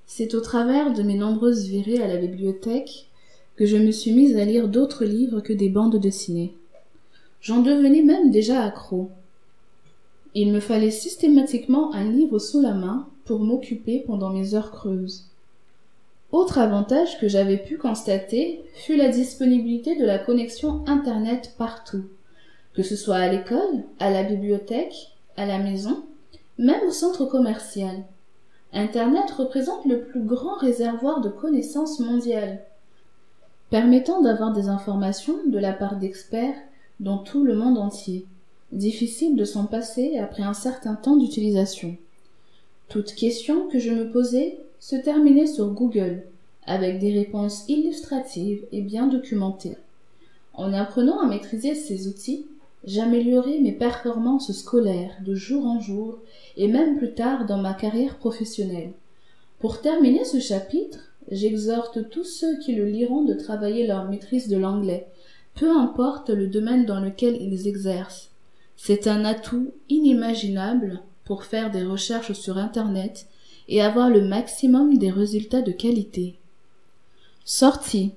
C'est 0.05 0.33
au 0.33 0.41
travers 0.41 0.93
de 0.93 1.03
mes 1.03 1.15
nombreuses 1.15 1.65
virées 1.67 2.01
à 2.01 2.07
la 2.07 2.17
bibliothèque 2.17 3.07
que 3.55 3.65
je 3.65 3.77
me 3.77 3.91
suis 3.91 4.11
mise 4.11 4.37
à 4.37 4.45
lire 4.45 4.67
d'autres 4.67 5.05
livres 5.05 5.41
que 5.41 5.53
des 5.53 5.69
bandes 5.69 5.97
dessinées. 5.97 6.53
J'en 7.41 7.61
devenais 7.61 8.01
même 8.01 8.31
déjà 8.31 8.63
accro. 8.63 9.09
Il 10.35 10.51
me 10.51 10.59
fallait 10.59 10.91
systématiquement 10.91 11.93
un 11.93 12.09
livre 12.09 12.39
sous 12.39 12.61
la 12.61 12.73
main 12.73 13.07
pour 13.25 13.39
m'occuper 13.39 14.03
pendant 14.05 14.29
mes 14.29 14.55
heures 14.55 14.71
creuses. 14.71 15.28
Autre 16.31 16.59
avantage 16.59 17.19
que 17.19 17.27
j'avais 17.27 17.57
pu 17.57 17.77
constater 17.77 18.63
fut 18.75 18.95
la 18.95 19.09
disponibilité 19.09 19.95
de 19.95 20.05
la 20.05 20.19
connexion 20.19 20.83
Internet 20.87 21.55
partout, 21.57 22.05
que 22.73 22.83
ce 22.83 22.95
soit 22.95 23.17
à 23.17 23.29
l'école, 23.29 23.83
à 23.99 24.11
la 24.11 24.23
bibliothèque, 24.23 25.11
à 25.37 25.45
la 25.45 25.57
maison, 25.57 26.03
même 26.59 26.81
au 26.87 26.91
centre 26.91 27.25
commercial. 27.25 28.03
Internet 28.73 29.31
représente 29.31 29.85
le 29.85 30.01
plus 30.01 30.21
grand 30.21 30.55
réservoir 30.57 31.21
de 31.21 31.29
connaissances 31.29 31.99
mondiales 31.99 32.59
permettant 33.69 34.21
d'avoir 34.21 34.51
des 34.51 34.67
informations 34.67 35.37
de 35.45 35.59
la 35.59 35.73
part 35.73 35.97
d'experts 35.97 36.55
dans 36.99 37.19
tout 37.19 37.43
le 37.43 37.55
monde 37.55 37.77
entier. 37.77 38.25
Difficile 38.71 39.35
de 39.35 39.45
s'en 39.45 39.65
passer 39.65 40.17
après 40.17 40.43
un 40.43 40.53
certain 40.53 40.95
temps 40.95 41.15
d'utilisation. 41.15 41.95
Toute 42.87 43.13
question 43.13 43.67
que 43.67 43.79
je 43.79 43.91
me 43.91 44.11
posais 44.11 44.59
se 44.79 44.95
terminait 44.95 45.47
sur 45.47 45.71
Google, 45.71 46.23
avec 46.65 46.99
des 46.99 47.13
réponses 47.13 47.65
illustratives 47.67 48.65
et 48.71 48.81
bien 48.81 49.07
documentées. 49.07 49.77
En 50.53 50.73
apprenant 50.73 51.19
à 51.19 51.27
maîtriser 51.27 51.75
ces 51.75 52.07
outils, 52.07 52.45
j'améliorais 52.83 53.59
mes 53.59 53.71
performances 53.71 54.51
scolaires 54.51 55.15
de 55.25 55.35
jour 55.35 55.65
en 55.65 55.79
jour 55.79 56.19
et 56.57 56.67
même 56.67 56.97
plus 56.97 57.13
tard 57.13 57.45
dans 57.45 57.57
ma 57.57 57.73
carrière 57.73 58.17
professionnelle. 58.17 58.91
Pour 59.59 59.81
terminer 59.81 60.25
ce 60.25 60.39
chapitre, 60.39 61.11
j'exhorte 61.31 62.09
tous 62.09 62.23
ceux 62.23 62.57
qui 62.59 62.75
le 62.75 62.85
liront 62.85 63.23
de 63.23 63.33
travailler 63.33 63.85
leur 63.85 64.09
maîtrise 64.09 64.47
de 64.47 64.57
l'anglais, 64.57 65.07
peu 65.55 65.69
importe 65.69 66.29
le 66.29 66.47
domaine 66.47 66.85
dans 66.85 66.99
lequel 66.99 67.41
ils 67.41 67.67
exercent. 67.67 68.29
C'est 68.77 69.07
un 69.07 69.25
atout 69.25 69.71
inimaginable 69.89 71.01
pour 71.25 71.43
faire 71.43 71.69
des 71.69 71.83
recherches 71.83 72.33
sur 72.33 72.57
Internet 72.57 73.27
et 73.69 73.81
avoir 73.81 74.09
le 74.09 74.21
maximum 74.21 74.97
des 74.97 75.11
résultats 75.11 75.61
de 75.61 75.71
qualité. 75.71 76.35
Sortie, 77.45 78.11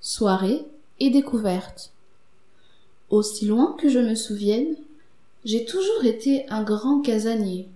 soirée 0.00 0.62
et 1.00 1.10
découverte. 1.10 1.92
Aussi 3.10 3.44
loin 3.46 3.76
que 3.78 3.88
je 3.88 3.98
me 3.98 4.14
souvienne, 4.14 4.76
j'ai 5.44 5.64
toujours 5.64 6.04
été 6.04 6.48
un 6.48 6.62
grand 6.62 7.02
casanier. 7.02 7.68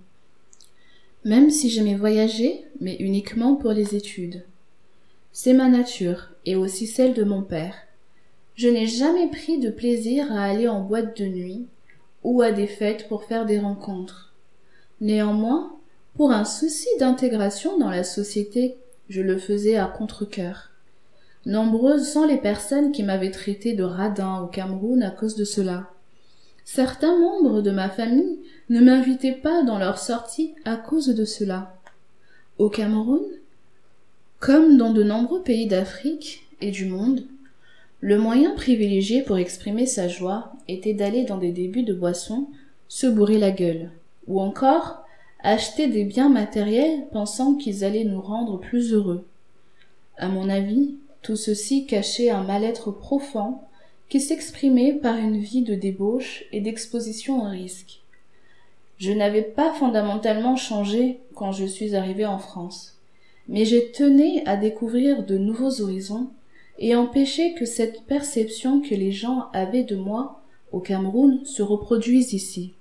Même 1.25 1.51
si 1.51 1.69
j'aimais 1.69 1.95
voyager, 1.95 2.65
mais 2.79 2.95
uniquement 2.95 3.55
pour 3.55 3.73
les 3.73 3.95
études. 3.95 4.43
C'est 5.33 5.53
ma 5.53 5.67
nature, 5.67 6.29
et 6.45 6.55
aussi 6.55 6.87
celle 6.87 7.13
de 7.13 7.23
mon 7.23 7.43
père. 7.43 7.75
Je 8.55 8.69
n'ai 8.69 8.87
jamais 8.87 9.29
pris 9.29 9.59
de 9.59 9.69
plaisir 9.69 10.31
à 10.31 10.43
aller 10.43 10.67
en 10.67 10.81
boîte 10.81 11.17
de 11.17 11.25
nuit 11.25 11.67
ou 12.23 12.41
à 12.41 12.51
des 12.51 12.67
fêtes 12.67 13.07
pour 13.07 13.23
faire 13.23 13.45
des 13.45 13.59
rencontres. 13.59 14.33
Néanmoins, 15.01 15.78
pour 16.19 16.33
un 16.33 16.43
souci 16.43 16.89
d'intégration 16.99 17.77
dans 17.77 17.89
la 17.89 18.03
société, 18.03 18.75
je 19.07 19.21
le 19.21 19.37
faisais 19.37 19.77
à 19.77 19.85
contre-cœur. 19.85 20.69
Nombreuses 21.45 22.11
sont 22.11 22.25
les 22.25 22.35
personnes 22.35 22.91
qui 22.91 23.03
m'avaient 23.03 23.31
traité 23.31 23.71
de 23.71 23.83
radin 23.83 24.41
au 24.41 24.47
Cameroun 24.47 25.01
à 25.01 25.11
cause 25.11 25.37
de 25.37 25.45
cela. 25.45 25.89
Certains 26.65 27.17
membres 27.17 27.61
de 27.61 27.71
ma 27.71 27.87
famille 27.87 28.37
ne 28.67 28.81
m'invitaient 28.81 29.31
pas 29.31 29.63
dans 29.63 29.79
leurs 29.79 29.97
sorties 29.97 30.55
à 30.65 30.75
cause 30.75 31.07
de 31.07 31.23
cela. 31.23 31.73
Au 32.57 32.67
Cameroun, 32.67 33.23
comme 34.41 34.75
dans 34.75 34.91
de 34.91 35.03
nombreux 35.03 35.41
pays 35.41 35.67
d'Afrique 35.67 36.49
et 36.59 36.71
du 36.71 36.83
monde, 36.83 37.23
le 38.01 38.17
moyen 38.17 38.55
privilégié 38.55 39.21
pour 39.21 39.37
exprimer 39.37 39.85
sa 39.85 40.09
joie 40.09 40.51
était 40.67 40.93
d'aller 40.93 41.23
dans 41.23 41.37
des 41.37 41.53
débuts 41.53 41.83
de 41.83 41.93
boissons, 41.93 42.49
se 42.89 43.07
bourrer 43.07 43.37
la 43.37 43.51
gueule, 43.51 43.89
ou 44.27 44.41
encore 44.41 45.05
acheter 45.41 45.87
des 45.87 46.03
biens 46.03 46.29
matériels 46.29 47.07
pensant 47.11 47.55
qu'ils 47.55 47.83
allaient 47.83 48.03
nous 48.03 48.21
rendre 48.21 48.59
plus 48.59 48.93
heureux. 48.93 49.25
À 50.17 50.27
mon 50.27 50.49
avis, 50.49 50.95
tout 51.21 51.35
ceci 51.35 51.85
cachait 51.85 52.29
un 52.29 52.43
mal-être 52.43 52.91
profond 52.91 53.59
qui 54.09 54.19
s'exprimait 54.19 54.93
par 54.93 55.17
une 55.17 55.37
vie 55.37 55.61
de 55.61 55.75
débauche 55.75 56.43
et 56.51 56.61
d'exposition 56.61 57.43
au 57.43 57.49
risque. 57.49 58.01
Je 58.97 59.11
n'avais 59.11 59.43
pas 59.43 59.73
fondamentalement 59.73 60.55
changé 60.55 61.19
quand 61.35 61.53
je 61.53 61.65
suis 61.65 61.95
arrivé 61.95 62.25
en 62.25 62.39
France, 62.39 62.97
mais 63.47 63.63
j'ai 63.63 63.91
tenu 63.91 64.41
à 64.45 64.57
découvrir 64.57 65.25
de 65.25 65.37
nouveaux 65.37 65.81
horizons 65.81 66.27
et 66.79 66.95
empêcher 66.95 67.53
que 67.53 67.65
cette 67.65 68.03
perception 68.03 68.81
que 68.81 68.95
les 68.95 69.11
gens 69.11 69.47
avaient 69.53 69.83
de 69.83 69.95
moi 69.95 70.41
au 70.71 70.79
Cameroun 70.79 71.45
se 71.45 71.61
reproduise 71.61 72.33
ici. 72.33 72.73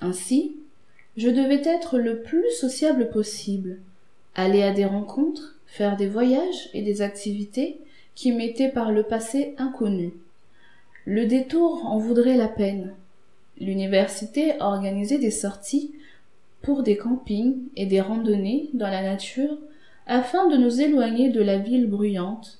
Ainsi, 0.00 0.56
je 1.16 1.30
devais 1.30 1.62
être 1.64 1.98
le 1.98 2.20
plus 2.20 2.50
sociable 2.50 3.08
possible, 3.08 3.78
aller 4.34 4.62
à 4.62 4.72
des 4.72 4.84
rencontres, 4.84 5.56
faire 5.66 5.96
des 5.96 6.08
voyages 6.08 6.68
et 6.74 6.82
des 6.82 7.02
activités 7.02 7.78
qui 8.14 8.32
m'étaient 8.32 8.70
par 8.70 8.92
le 8.92 9.02
passé 9.02 9.54
inconnues. 9.58 10.14
Le 11.04 11.26
détour 11.26 11.86
en 11.86 11.98
voudrait 11.98 12.36
la 12.36 12.48
peine. 12.48 12.94
L'université 13.60 14.54
organisait 14.60 15.18
des 15.18 15.30
sorties 15.30 15.92
pour 16.62 16.82
des 16.82 16.96
campings 16.96 17.56
et 17.76 17.86
des 17.86 18.00
randonnées 18.00 18.68
dans 18.74 18.88
la 18.88 19.02
nature 19.02 19.56
afin 20.06 20.48
de 20.48 20.56
nous 20.56 20.80
éloigner 20.80 21.30
de 21.30 21.40
la 21.40 21.58
ville 21.58 21.86
bruyante 21.86 22.58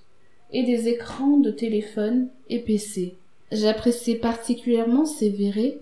et 0.52 0.62
des 0.62 0.88
écrans 0.88 1.38
de 1.38 1.50
téléphone 1.50 2.28
et 2.48 2.60
PC. 2.60 3.16
J'appréciais 3.52 4.16
particulièrement 4.16 5.04
ces 5.04 5.28
virées 5.28 5.78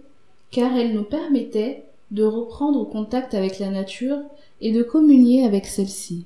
car 0.51 0.77
elles 0.77 0.95
nous 0.95 1.05
permettaient 1.05 1.85
de 2.15 2.23
reprendre 2.23 2.89
contact 2.89 3.35
avec 3.35 3.59
la 3.59 3.71
nature 3.71 4.21
et 4.61 4.71
de 4.73 4.83
communier 4.83 5.45
avec 5.45 5.67
celle-ci. 5.67 6.25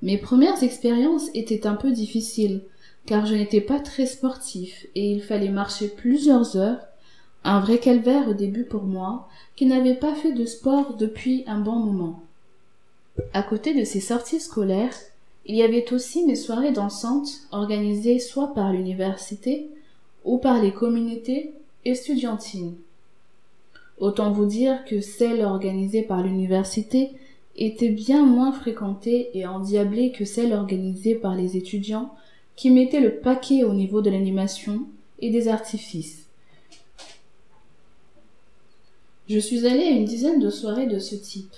Mes 0.00 0.16
premières 0.16 0.62
expériences 0.62 1.28
étaient 1.34 1.66
un 1.66 1.74
peu 1.74 1.92
difficiles 1.92 2.62
car 3.04 3.26
je 3.26 3.34
n'étais 3.34 3.60
pas 3.60 3.80
très 3.80 4.06
sportif 4.06 4.86
et 4.94 5.12
il 5.12 5.22
fallait 5.22 5.50
marcher 5.50 5.88
plusieurs 5.88 6.56
heures, 6.56 6.80
un 7.44 7.60
vrai 7.60 7.78
calvaire 7.78 8.28
au 8.28 8.34
début 8.34 8.64
pour 8.64 8.84
moi 8.84 9.28
qui 9.56 9.66
n'avais 9.66 9.94
pas 9.94 10.14
fait 10.14 10.32
de 10.32 10.46
sport 10.46 10.94
depuis 10.96 11.44
un 11.46 11.60
bon 11.60 11.76
moment. 11.76 12.22
À 13.34 13.42
côté 13.42 13.74
de 13.74 13.84
ces 13.84 14.00
sorties 14.00 14.40
scolaires, 14.40 14.94
il 15.44 15.54
y 15.54 15.62
avait 15.62 15.92
aussi 15.92 16.24
mes 16.24 16.36
soirées 16.36 16.72
dansantes 16.72 17.40
organisées 17.52 18.20
soit 18.20 18.54
par 18.54 18.72
l'université 18.72 19.68
ou 20.24 20.38
par 20.38 20.62
les 20.62 20.72
communautés 20.72 21.52
estudiantines. 21.84 22.74
Autant 24.00 24.30
vous 24.30 24.46
dire 24.46 24.84
que 24.84 25.00
celles 25.00 25.44
organisées 25.44 26.02
par 26.02 26.22
l'université 26.22 27.10
étaient 27.56 27.88
bien 27.88 28.24
moins 28.24 28.52
fréquentées 28.52 29.30
et 29.34 29.46
endiablées 29.46 30.12
que 30.12 30.24
celles 30.24 30.52
organisées 30.52 31.16
par 31.16 31.34
les 31.34 31.56
étudiants 31.56 32.14
qui 32.54 32.70
mettaient 32.70 33.00
le 33.00 33.16
paquet 33.16 33.64
au 33.64 33.74
niveau 33.74 34.00
de 34.00 34.10
l'animation 34.10 34.82
et 35.20 35.30
des 35.30 35.48
artifices. 35.48 36.26
Je 39.28 39.38
suis 39.38 39.66
allée 39.66 39.84
à 39.84 39.90
une 39.90 40.04
dizaine 40.04 40.40
de 40.40 40.48
soirées 40.48 40.86
de 40.86 40.98
ce 40.98 41.16
type. 41.16 41.54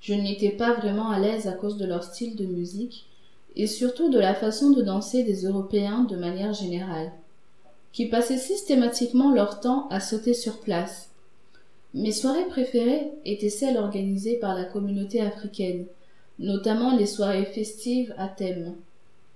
Je 0.00 0.14
n'étais 0.14 0.50
pas 0.50 0.72
vraiment 0.72 1.10
à 1.10 1.18
l'aise 1.18 1.46
à 1.46 1.52
cause 1.52 1.76
de 1.76 1.84
leur 1.84 2.02
style 2.02 2.36
de 2.36 2.46
musique 2.46 3.06
et 3.54 3.66
surtout 3.66 4.10
de 4.10 4.18
la 4.18 4.34
façon 4.34 4.70
de 4.70 4.82
danser 4.82 5.22
des 5.22 5.44
Européens 5.44 6.04
de 6.04 6.16
manière 6.16 6.54
générale, 6.54 7.12
qui 7.92 8.06
passaient 8.06 8.38
systématiquement 8.38 9.32
leur 9.32 9.60
temps 9.60 9.88
à 9.88 10.00
sauter 10.00 10.34
sur 10.34 10.60
place. 10.60 11.09
Mes 11.92 12.12
soirées 12.12 12.46
préférées 12.46 13.10
étaient 13.24 13.48
celles 13.48 13.76
organisées 13.76 14.36
par 14.36 14.54
la 14.54 14.64
communauté 14.64 15.20
africaine, 15.20 15.86
notamment 16.38 16.96
les 16.96 17.06
soirées 17.06 17.46
festives 17.46 18.14
à 18.16 18.28
thème. 18.28 18.74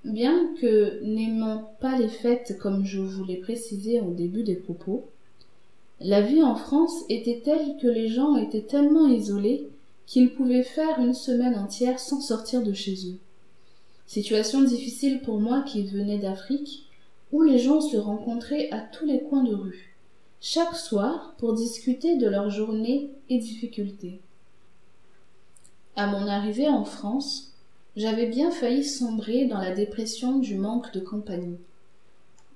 Bien 0.05 0.55
que 0.61 1.03
n'aimant 1.03 1.73
pas 1.81 1.99
les 1.99 2.09
fêtes 2.09 2.57
comme 2.61 2.85
je 2.85 3.01
vous 3.01 3.25
l'ai 3.25 3.39
précisé 3.39 4.01
au 4.01 4.13
début 4.13 4.45
des 4.45 4.55
propos, 4.55 5.05
la 6.01 6.21
vie 6.21 6.43
en 6.43 6.55
France 6.55 7.05
était 7.09 7.41
telle 7.45 7.77
que 7.81 7.89
les 7.89 8.09
gens 8.09 8.37
étaient 8.37 8.61
tellement 8.61 9.09
isolés 9.09 9.67
qu'ils 10.07 10.35
pouvaient 10.35 10.63
faire 10.63 10.99
une 10.99 11.15
semaine 11.15 11.57
entière 11.57 11.99
sans 11.99 12.21
sortir 12.21 12.63
de 12.63 12.73
chez 12.73 12.95
eux. 13.09 13.19
Situation 14.07 14.63
difficile 14.63 15.23
pour 15.23 15.41
moi 15.41 15.63
qui 15.63 15.85
venais 15.85 16.19
d'Afrique, 16.19 16.85
où 17.33 17.43
les 17.43 17.59
gens 17.59 17.81
se 17.81 17.97
rencontraient 17.97 18.71
à 18.71 18.81
tous 18.81 19.07
les 19.07 19.21
coins 19.21 19.43
de 19.43 19.55
rue, 19.55 19.94
chaque 20.47 20.77
soir 20.77 21.35
pour 21.39 21.55
discuter 21.55 22.19
de 22.19 22.29
leurs 22.29 22.51
journées 22.51 23.09
et 23.31 23.39
difficultés. 23.39 24.21
À 25.97 26.07
mon 26.07 26.29
arrivée 26.29 26.69
en 26.69 26.85
France, 26.85 27.55
j'avais 27.97 28.27
bien 28.27 28.51
failli 28.51 28.85
sombrer 28.85 29.47
dans 29.47 29.57
la 29.57 29.71
dépression 29.71 30.39
du 30.41 30.57
manque 30.57 30.93
de 30.93 31.01
compagnie. 31.01 31.57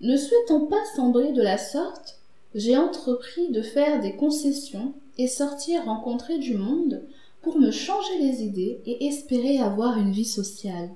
Ne 0.02 0.18
souhaitant 0.18 0.66
pas 0.66 0.84
sombrer 0.96 1.32
de 1.32 1.40
la 1.40 1.56
sorte, 1.56 2.18
j'ai 2.54 2.76
entrepris 2.76 3.48
de 3.48 3.62
faire 3.62 4.02
des 4.02 4.16
concessions 4.16 4.92
et 5.16 5.26
sortir 5.26 5.86
rencontrer 5.86 6.36
du 6.36 6.58
monde 6.58 7.02
pour 7.40 7.58
me 7.58 7.70
changer 7.70 8.18
les 8.20 8.42
idées 8.42 8.82
et 8.84 9.06
espérer 9.06 9.60
avoir 9.60 9.96
une 9.96 10.12
vie 10.12 10.26
sociale. 10.26 10.90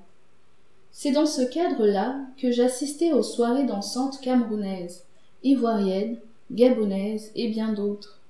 C'est 0.91 1.13
dans 1.13 1.25
ce 1.25 1.41
cadre-là 1.41 2.21
que 2.37 2.51
j'assistais 2.51 3.15
aux 3.15 3.23
soirées 3.23 3.65
dansantes 3.65 4.21
camerounaises, 4.21 5.05
ivoiriennes, 5.43 6.19
gabonaises 6.51 7.31
et 7.35 7.49
bien 7.49 7.73
d'autres. 7.73 8.21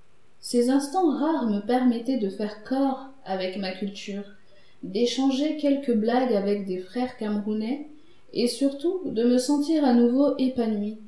Ces 0.40 0.70
instants 0.70 1.11
rares 1.11 1.48
me 1.48 1.61
permettaient 1.61 2.18
de 2.18 2.29
faire 2.29 2.64
corps 2.64 3.07
avec 3.25 3.57
ma 3.57 3.72
culture, 3.72 4.25
d'échanger 4.83 5.57
quelques 5.57 5.94
blagues 5.94 6.35
avec 6.35 6.66
des 6.66 6.79
frères 6.79 7.16
camerounais 7.16 7.87
et 8.33 8.48
surtout 8.48 9.01
de 9.05 9.25
me 9.25 9.38
sentir 9.38 9.85
à 9.85 9.94
nouveau 9.94 10.37
épanoui. 10.38 10.98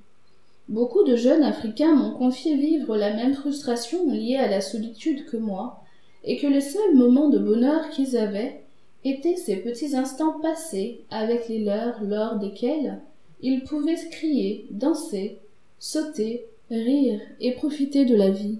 Beaucoup 0.69 1.05
de 1.05 1.17
jeunes 1.17 1.43
Africains 1.43 1.95
m'ont 1.95 2.13
confié 2.13 2.57
vivre 2.57 2.97
la 2.97 3.13
même 3.13 3.35
frustration 3.35 4.11
liée 4.11 4.37
à 4.37 4.49
la 4.49 4.61
solitude 4.61 5.27
que 5.27 5.37
moi, 5.37 5.85
et 6.25 6.39
que 6.39 6.47
les 6.47 6.63
seuls 6.63 6.95
moments 6.95 7.29
de 7.29 7.39
bonheur 7.39 7.91
qu'ils 7.91 8.17
avaient 8.17 8.63
étaient 9.05 9.37
ces 9.37 9.57
petits 9.57 9.95
instants 9.95 10.41
passés 10.41 11.03
avec 11.11 11.49
les 11.49 11.59
leurs 11.59 12.03
lors 12.03 12.37
desquels 12.37 13.01
ils 13.43 13.63
pouvaient 13.63 13.99
crier, 14.11 14.67
danser, 14.71 15.39
sauter, 15.79 16.47
rire 16.71 17.21
et 17.41 17.53
profiter 17.53 18.05
de 18.05 18.17
la 18.17 18.31
vie. 18.31 18.59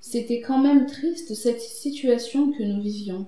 C'était 0.00 0.40
quand 0.40 0.58
même 0.58 0.86
triste 0.86 1.34
cette 1.34 1.60
situation 1.60 2.52
que 2.52 2.62
nous 2.62 2.80
vivions. 2.80 3.26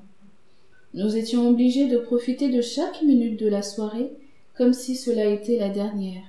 Nous 0.95 1.17
étions 1.17 1.49
obligés 1.49 1.87
de 1.87 1.99
profiter 1.99 2.49
de 2.49 2.63
chaque 2.63 3.03
minute 3.03 3.39
de 3.39 3.49
la 3.49 3.63
soirée 3.63 4.11
comme 4.57 4.73
si 4.73 4.97
cela 4.97 5.27
était 5.27 5.59
la 5.59 5.69
dernière. 5.69 6.25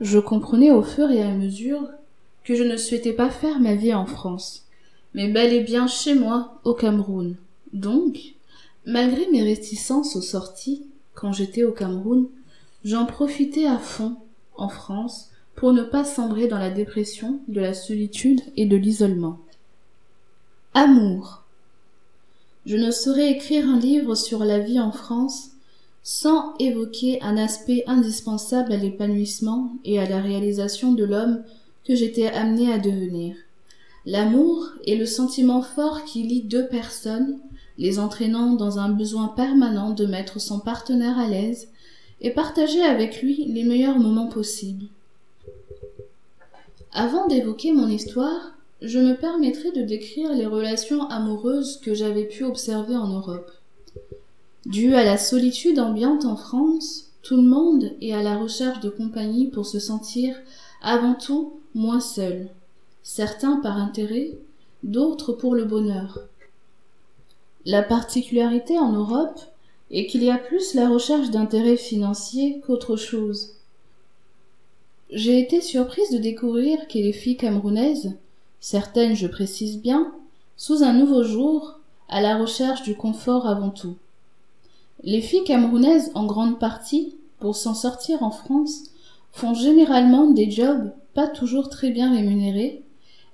Je 0.00 0.18
comprenais 0.18 0.70
au 0.70 0.82
fur 0.82 1.10
et 1.10 1.22
à 1.22 1.32
mesure 1.32 1.88
que 2.44 2.54
je 2.54 2.64
ne 2.64 2.76
souhaitais 2.76 3.12
pas 3.12 3.30
faire 3.30 3.60
ma 3.60 3.74
vie 3.74 3.94
en 3.94 4.06
France, 4.06 4.64
mais 5.14 5.28
bel 5.28 5.52
et 5.52 5.60
bien 5.60 5.86
chez 5.86 6.14
moi, 6.14 6.60
au 6.64 6.74
Cameroun. 6.74 7.36
Donc, 7.72 8.18
malgré 8.86 9.28
mes 9.30 9.42
réticences 9.42 10.16
aux 10.16 10.22
sorties, 10.22 10.86
quand 11.14 11.32
j'étais 11.32 11.64
au 11.64 11.72
Cameroun, 11.72 12.28
j'en 12.84 13.04
profitais 13.04 13.66
à 13.66 13.78
fond, 13.78 14.16
en 14.60 14.68
France, 14.68 15.30
pour 15.56 15.72
ne 15.72 15.82
pas 15.82 16.04
sombrer 16.04 16.48
dans 16.48 16.58
la 16.58 16.70
dépression, 16.70 17.40
de 17.48 17.60
la 17.60 17.74
solitude 17.74 18.40
et 18.56 18.66
de 18.66 18.76
l'isolement. 18.76 19.38
Amour. 20.74 21.42
Je 22.66 22.76
ne 22.76 22.90
saurais 22.90 23.30
écrire 23.30 23.68
un 23.68 23.78
livre 23.78 24.14
sur 24.14 24.44
la 24.44 24.58
vie 24.58 24.80
en 24.80 24.92
France 24.92 25.50
sans 26.02 26.54
évoquer 26.58 27.20
un 27.22 27.36
aspect 27.36 27.84
indispensable 27.86 28.72
à 28.72 28.76
l'épanouissement 28.76 29.72
et 29.84 29.98
à 29.98 30.08
la 30.08 30.20
réalisation 30.20 30.92
de 30.92 31.04
l'homme 31.04 31.42
que 31.84 31.94
j'étais 31.94 32.28
amené 32.28 32.72
à 32.72 32.78
devenir. 32.78 33.36
L'amour 34.06 34.70
est 34.86 34.96
le 34.96 35.06
sentiment 35.06 35.62
fort 35.62 36.04
qui 36.04 36.22
lie 36.22 36.42
deux 36.42 36.66
personnes, 36.68 37.38
les 37.76 37.98
entraînant 37.98 38.54
dans 38.54 38.78
un 38.78 38.88
besoin 38.88 39.28
permanent 39.28 39.90
de 39.90 40.06
mettre 40.06 40.40
son 40.40 40.58
partenaire 40.58 41.18
à 41.18 41.26
l'aise 41.26 41.68
et 42.20 42.30
partager 42.30 42.82
avec 42.82 43.22
lui 43.22 43.44
les 43.46 43.64
meilleurs 43.64 43.98
moments 43.98 44.28
possibles. 44.28 44.86
Avant 46.92 47.26
d'évoquer 47.28 47.72
mon 47.72 47.88
histoire, 47.88 48.52
je 48.82 48.98
me 48.98 49.14
permettrai 49.14 49.70
de 49.72 49.82
décrire 49.82 50.32
les 50.32 50.46
relations 50.46 51.08
amoureuses 51.08 51.78
que 51.78 51.94
j'avais 51.94 52.24
pu 52.24 52.44
observer 52.44 52.96
en 52.96 53.08
Europe. 53.08 53.50
Dû 54.66 54.94
à 54.94 55.04
la 55.04 55.16
solitude 55.16 55.78
ambiante 55.78 56.24
en 56.24 56.36
France, 56.36 57.10
tout 57.22 57.36
le 57.36 57.42
monde 57.42 57.92
est 58.00 58.12
à 58.12 58.22
la 58.22 58.36
recherche 58.36 58.80
de 58.80 58.88
compagnie 58.88 59.48
pour 59.48 59.66
se 59.66 59.78
sentir, 59.78 60.34
avant 60.82 61.14
tout, 61.14 61.60
moins 61.74 62.00
seul. 62.00 62.48
Certains 63.02 63.56
par 63.56 63.76
intérêt, 63.76 64.32
d'autres 64.82 65.32
pour 65.32 65.54
le 65.54 65.64
bonheur. 65.64 66.20
La 67.66 67.82
particularité 67.82 68.78
en 68.78 68.92
Europe 68.92 69.40
est 69.90 70.06
qu'il 70.06 70.22
y 70.22 70.30
a 70.30 70.38
plus 70.38 70.74
la 70.74 70.88
recherche 70.88 71.30
d'intérêts 71.30 71.76
financiers 71.76 72.60
qu'autre 72.64 72.96
chose. 72.96 73.54
J'ai 75.10 75.40
été 75.40 75.60
surprise 75.60 76.10
de 76.10 76.18
découvrir 76.18 76.86
que 76.86 76.98
les 76.98 77.12
filles 77.12 77.36
camerounaises, 77.36 78.14
certaines 78.60 79.16
je 79.16 79.26
précise 79.26 79.78
bien, 79.78 80.12
sous 80.56 80.82
un 80.82 80.92
nouveau 80.92 81.24
jour, 81.24 81.80
à 82.08 82.20
la 82.20 82.36
recherche 82.36 82.82
du 82.82 82.94
confort 82.94 83.46
avant 83.46 83.70
tout. 83.70 83.96
Les 85.02 85.20
filles 85.20 85.44
camerounaises, 85.44 86.10
en 86.14 86.26
grande 86.26 86.58
partie, 86.58 87.16
pour 87.38 87.56
s'en 87.56 87.74
sortir 87.74 88.22
en 88.22 88.30
France, 88.30 88.82
font 89.32 89.54
généralement 89.54 90.26
des 90.26 90.50
jobs 90.50 90.92
pas 91.14 91.26
toujours 91.26 91.68
très 91.68 91.90
bien 91.90 92.14
rémunérés, 92.14 92.82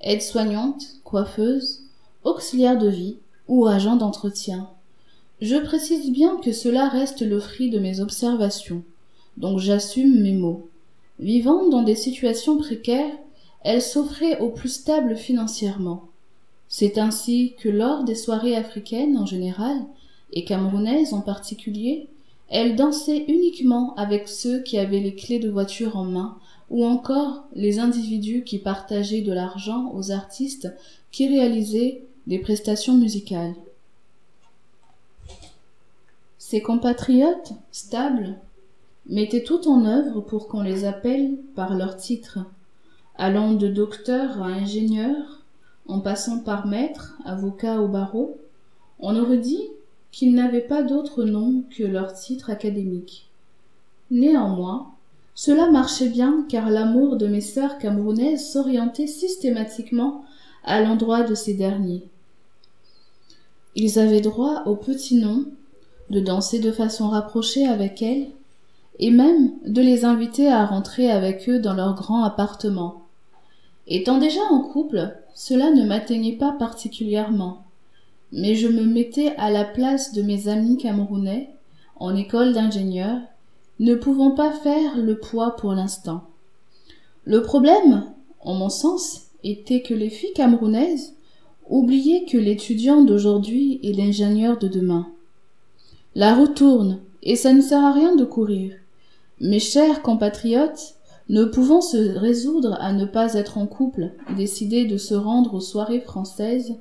aides-soignantes, 0.00 0.86
coiffeuses, 1.04 1.82
auxiliaires 2.24 2.78
de 2.78 2.88
vie 2.88 3.16
ou 3.48 3.66
agents 3.66 3.96
d'entretien. 3.96 4.68
Je 5.42 5.56
précise 5.56 6.10
bien 6.10 6.36
que 6.36 6.52
cela 6.52 6.88
reste 6.88 7.20
le 7.20 7.38
fruit 7.40 7.68
de 7.68 7.78
mes 7.78 8.00
observations, 8.00 8.82
donc 9.36 9.58
j'assume 9.58 10.22
mes 10.22 10.32
mots. 10.32 10.70
Vivant 11.18 11.68
dans 11.68 11.82
des 11.82 11.94
situations 11.94 12.56
précaires, 12.56 13.12
elles 13.62 13.82
s'offraient 13.82 14.38
au 14.38 14.48
plus 14.48 14.70
stable 14.70 15.14
financièrement. 15.14 16.04
C'est 16.68 16.96
ainsi 16.96 17.54
que 17.58 17.68
lors 17.68 18.04
des 18.04 18.14
soirées 18.14 18.56
africaines 18.56 19.18
en 19.18 19.26
général, 19.26 19.76
et 20.32 20.44
camerounaises 20.44 21.12
en 21.12 21.20
particulier, 21.20 22.08
elles 22.48 22.74
dansaient 22.74 23.24
uniquement 23.28 23.94
avec 23.96 24.28
ceux 24.28 24.62
qui 24.62 24.78
avaient 24.78 25.00
les 25.00 25.14
clés 25.14 25.38
de 25.38 25.50
voiture 25.50 25.98
en 25.98 26.04
main, 26.04 26.38
ou 26.70 26.84
encore 26.86 27.44
les 27.54 27.78
individus 27.78 28.42
qui 28.42 28.58
partageaient 28.58 29.20
de 29.20 29.32
l'argent 29.32 29.92
aux 29.94 30.12
artistes 30.12 30.72
qui 31.12 31.28
réalisaient 31.28 32.04
des 32.26 32.38
prestations 32.38 32.94
musicales. 32.94 33.54
Ses 36.48 36.62
compatriotes, 36.62 37.54
stables, 37.72 38.36
mettaient 39.06 39.42
tout 39.42 39.66
en 39.66 39.84
œuvre 39.84 40.20
pour 40.20 40.46
qu'on 40.46 40.62
les 40.62 40.84
appelle 40.84 41.38
par 41.56 41.74
leur 41.74 41.96
titre, 41.96 42.38
allant 43.16 43.54
de 43.54 43.66
docteur 43.66 44.40
à 44.40 44.46
ingénieur, 44.46 45.42
en 45.88 45.98
passant 45.98 46.38
par 46.38 46.68
maître, 46.68 47.16
avocat 47.24 47.80
au 47.80 47.88
barreau, 47.88 48.38
on 49.00 49.16
aurait 49.16 49.38
dit 49.38 49.60
qu'ils 50.12 50.36
n'avaient 50.36 50.60
pas 50.60 50.84
d'autre 50.84 51.24
nom 51.24 51.64
que 51.76 51.82
leur 51.82 52.12
titre 52.12 52.48
académique. 52.48 53.28
Néanmoins, 54.12 54.92
cela 55.34 55.68
marchait 55.68 56.10
bien 56.10 56.46
car 56.48 56.70
l'amour 56.70 57.16
de 57.16 57.26
mes 57.26 57.40
sœurs 57.40 57.76
camerounaises 57.78 58.52
s'orientait 58.52 59.08
systématiquement 59.08 60.24
à 60.62 60.80
l'endroit 60.80 61.24
de 61.24 61.34
ces 61.34 61.54
derniers. 61.54 62.04
Ils 63.74 63.98
avaient 63.98 64.20
droit 64.20 64.62
au 64.66 64.76
petit 64.76 65.16
nom, 65.16 65.46
de 66.10 66.20
danser 66.20 66.58
de 66.58 66.72
façon 66.72 67.08
rapprochée 67.08 67.66
avec 67.66 68.02
elles, 68.02 68.28
et 68.98 69.10
même 69.10 69.52
de 69.66 69.82
les 69.82 70.04
inviter 70.04 70.48
à 70.48 70.64
rentrer 70.64 71.10
avec 71.10 71.48
eux 71.48 71.58
dans 71.58 71.74
leur 71.74 71.94
grand 71.94 72.24
appartement. 72.24 73.02
Étant 73.86 74.18
déjà 74.18 74.40
en 74.50 74.60
couple, 74.60 75.14
cela 75.34 75.70
ne 75.70 75.84
m'atteignait 75.84 76.36
pas 76.36 76.52
particulièrement 76.52 77.66
mais 78.32 78.54
je 78.54 78.68
me 78.68 78.84
mettais 78.84 79.34
à 79.36 79.50
la 79.50 79.64
place 79.64 80.12
de 80.12 80.22
mes 80.22 80.48
amis 80.48 80.76
camerounais, 80.76 81.50
en 81.96 82.14
école 82.14 82.52
d'ingénieur, 82.52 83.18
ne 83.78 83.94
pouvant 83.94 84.32
pas 84.32 84.50
faire 84.50 84.96
le 84.96 85.18
poids 85.18 85.56
pour 85.56 85.72
l'instant. 85.72 86.24
Le 87.24 87.42
problème, 87.42 88.04
en 88.40 88.54
mon 88.54 88.68
sens, 88.68 89.22
était 89.44 89.82
que 89.82 89.94
les 89.94 90.10
filles 90.10 90.32
camerounaises 90.34 91.14
oubliaient 91.68 92.24
que 92.24 92.38
l'étudiant 92.38 93.02
d'aujourd'hui 93.02 93.80
est 93.82 93.92
l'ingénieur 93.92 94.58
de 94.58 94.68
demain. 94.68 95.08
La 96.16 96.34
roue 96.34 96.48
tourne, 96.48 97.00
et 97.22 97.36
ça 97.36 97.52
ne 97.52 97.60
sert 97.60 97.84
à 97.84 97.92
rien 97.92 98.16
de 98.16 98.24
courir. 98.24 98.72
Mes 99.38 99.60
chers 99.60 100.00
compatriotes, 100.00 100.94
ne 101.28 101.44
pouvant 101.44 101.82
se 101.82 102.18
résoudre 102.18 102.78
à 102.80 102.94
ne 102.94 103.04
pas 103.04 103.34
être 103.34 103.58
en 103.58 103.66
couple, 103.66 104.12
décidés 104.34 104.86
de 104.86 104.96
se 104.96 105.12
rendre 105.12 105.52
aux 105.52 105.60
soirées 105.60 106.00
françaises, 106.00 106.76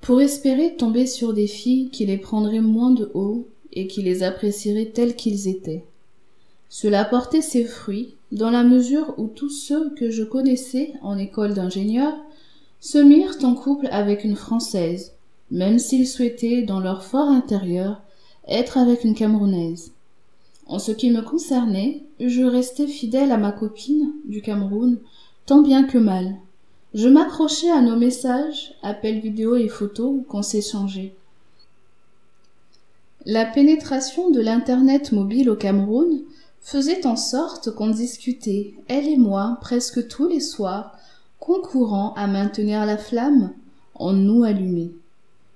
pour 0.00 0.22
espérer 0.22 0.74
tomber 0.76 1.04
sur 1.04 1.34
des 1.34 1.46
filles 1.46 1.90
qui 1.90 2.06
les 2.06 2.16
prendraient 2.16 2.62
moins 2.62 2.92
de 2.92 3.10
haut 3.12 3.46
et 3.74 3.86
qui 3.86 4.00
les 4.00 4.22
apprécieraient 4.22 4.92
tels 4.94 5.16
qu'ils 5.16 5.46
étaient. 5.46 5.84
Cela 6.70 7.04
portait 7.04 7.42
ses 7.42 7.66
fruits 7.66 8.14
dans 8.32 8.50
la 8.50 8.62
mesure 8.62 9.12
où 9.18 9.26
tous 9.26 9.50
ceux 9.50 9.90
que 9.90 10.10
je 10.10 10.24
connaissais 10.24 10.94
en 11.02 11.18
école 11.18 11.52
d'ingénieur 11.52 12.16
se 12.80 12.96
mirent 12.96 13.36
en 13.42 13.54
couple 13.54 13.88
avec 13.92 14.24
une 14.24 14.36
Française, 14.36 15.12
même 15.50 15.78
s'ils 15.78 16.08
souhaitaient 16.08 16.62
dans 16.62 16.80
leur 16.80 17.04
fort 17.04 17.28
intérieur 17.28 18.00
être 18.50 18.76
avec 18.76 19.04
une 19.04 19.14
Camerounaise. 19.14 19.92
En 20.66 20.78
ce 20.78 20.92
qui 20.92 21.10
me 21.10 21.22
concernait, 21.22 22.02
je 22.20 22.42
restais 22.42 22.86
fidèle 22.86 23.32
à 23.32 23.38
ma 23.38 23.52
copine 23.52 24.12
du 24.26 24.42
Cameroun, 24.42 24.98
tant 25.46 25.62
bien 25.62 25.84
que 25.84 25.98
mal, 25.98 26.36
je 26.92 27.08
m'accrochais 27.08 27.70
à 27.70 27.80
nos 27.82 27.96
messages, 27.96 28.74
appels 28.82 29.20
vidéo 29.20 29.54
et 29.54 29.68
photos 29.68 30.22
qu'on 30.28 30.42
s'échangeait. 30.42 31.14
La 33.26 33.44
pénétration 33.44 34.30
de 34.30 34.40
l'Internet 34.40 35.12
mobile 35.12 35.50
au 35.50 35.56
Cameroun 35.56 36.22
faisait 36.60 37.06
en 37.06 37.16
sorte 37.16 37.70
qu'on 37.70 37.90
discutait, 37.90 38.74
elle 38.88 39.06
et 39.06 39.16
moi, 39.16 39.58
presque 39.60 40.08
tous 40.08 40.26
les 40.26 40.40
soirs, 40.40 40.96
concourant 41.38 42.12
à 42.14 42.26
maintenir 42.26 42.84
la 42.84 42.96
flamme 42.96 43.52
en 43.94 44.12
nous 44.12 44.42
allumée. 44.42 44.90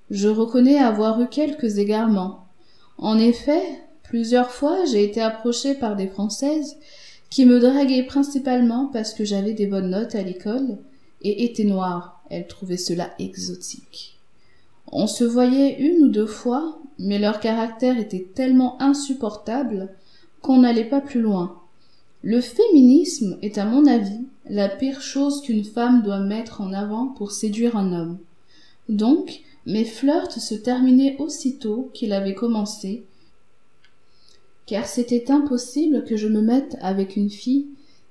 Je 0.09 0.29
reconnais 0.29 0.77
avoir 0.77 1.19
eu 1.19 1.27
quelques 1.27 1.79
égarements. 1.79 2.44
En 2.97 3.17
effet, 3.19 3.81
plusieurs 4.03 4.51
fois 4.51 4.85
j'ai 4.85 5.03
été 5.03 5.21
approchée 5.21 5.75
par 5.75 5.95
des 5.95 6.07
Françaises 6.07 6.77
qui 7.29 7.45
me 7.45 7.59
draguaient 7.59 8.03
principalement 8.03 8.89
parce 8.93 9.13
que 9.13 9.25
j'avais 9.25 9.53
des 9.53 9.67
bonnes 9.67 9.89
notes 9.89 10.15
à 10.15 10.21
l'école 10.21 10.77
et 11.21 11.43
était 11.45 11.63
noire. 11.65 12.23
Elle 12.29 12.47
trouvait 12.47 12.77
cela 12.77 13.11
exotique. 13.19 14.17
On 14.91 15.07
se 15.07 15.23
voyait 15.23 15.79
une 15.79 16.05
ou 16.05 16.07
deux 16.07 16.27
fois, 16.27 16.79
mais 16.99 17.19
leur 17.19 17.39
caractère 17.39 17.97
était 17.97 18.27
tellement 18.33 18.81
insupportable 18.81 19.89
qu'on 20.41 20.59
n'allait 20.59 20.85
pas 20.85 21.01
plus 21.01 21.21
loin. 21.21 21.59
Le 22.23 22.41
féminisme 22.41 23.37
est, 23.41 23.57
à 23.57 23.65
mon 23.65 23.85
avis, 23.85 24.25
la 24.49 24.69
pire 24.69 25.01
chose 25.01 25.41
qu'une 25.41 25.63
femme 25.63 26.01
doit 26.03 26.19
mettre 26.19 26.61
en 26.61 26.71
avant 26.73 27.07
pour 27.07 27.31
séduire 27.31 27.75
un 27.75 27.93
homme. 27.93 28.17
Donc, 28.89 29.41
mes 29.65 29.85
flirts 29.85 30.31
se 30.31 30.55
terminaient 30.55 31.15
aussitôt 31.19 31.89
qu'il 31.93 32.13
avait 32.13 32.35
commencé, 32.35 33.05
car 34.65 34.85
c'était 34.85 35.31
impossible 35.31 36.03
que 36.03 36.17
je 36.17 36.27
me 36.27 36.41
mette 36.41 36.77
avec 36.81 37.15
une 37.15 37.29
fille 37.29 37.67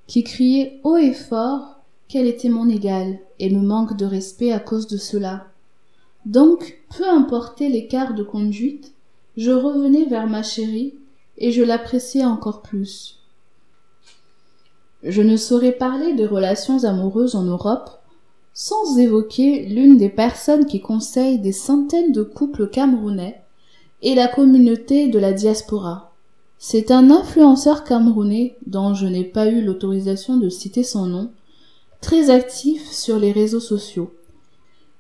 qui 0.06 0.22
criait 0.22 0.80
haut 0.84 0.96
et 0.96 1.12
fort 1.12 1.80
qu'elle 2.08 2.26
était 2.26 2.48
mon 2.48 2.68
égale 2.68 3.18
et 3.38 3.50
me 3.50 3.60
manque 3.60 3.96
de 3.96 4.04
respect 4.04 4.52
à 4.52 4.60
cause 4.60 4.86
de 4.86 4.96
cela. 4.96 5.46
Donc, 6.26 6.78
peu 6.96 7.08
importait 7.08 7.68
l'écart 7.68 8.14
de 8.14 8.22
conduite, 8.22 8.92
je 9.36 9.50
revenais 9.50 10.04
vers 10.04 10.26
ma 10.26 10.42
chérie 10.42 10.94
et 11.38 11.50
je 11.50 11.62
l'appréciais 11.62 12.24
encore 12.24 12.62
plus. 12.62 13.18
Je 15.02 15.22
ne 15.22 15.36
saurais 15.36 15.72
parler 15.72 16.14
de 16.14 16.26
relations 16.26 16.84
amoureuses 16.84 17.34
en 17.34 17.42
Europe 17.42 17.90
sans 18.54 18.98
évoquer 18.98 19.66
l'une 19.66 19.96
des 19.96 20.08
personnes 20.08 20.66
qui 20.66 20.80
conseille 20.80 21.40
des 21.40 21.52
centaines 21.52 22.12
de 22.12 22.22
couples 22.22 22.70
camerounais 22.70 23.42
et 24.00 24.14
la 24.14 24.28
communauté 24.28 25.08
de 25.08 25.18
la 25.18 25.32
diaspora. 25.32 26.12
C'est 26.58 26.92
un 26.92 27.10
influenceur 27.10 27.82
camerounais 27.82 28.56
dont 28.66 28.94
je 28.94 29.06
n'ai 29.06 29.24
pas 29.24 29.48
eu 29.48 29.60
l'autorisation 29.60 30.36
de 30.36 30.48
citer 30.48 30.84
son 30.84 31.06
nom, 31.06 31.30
très 32.00 32.30
actif 32.30 32.90
sur 32.90 33.18
les 33.18 33.32
réseaux 33.32 33.60
sociaux. 33.60 34.12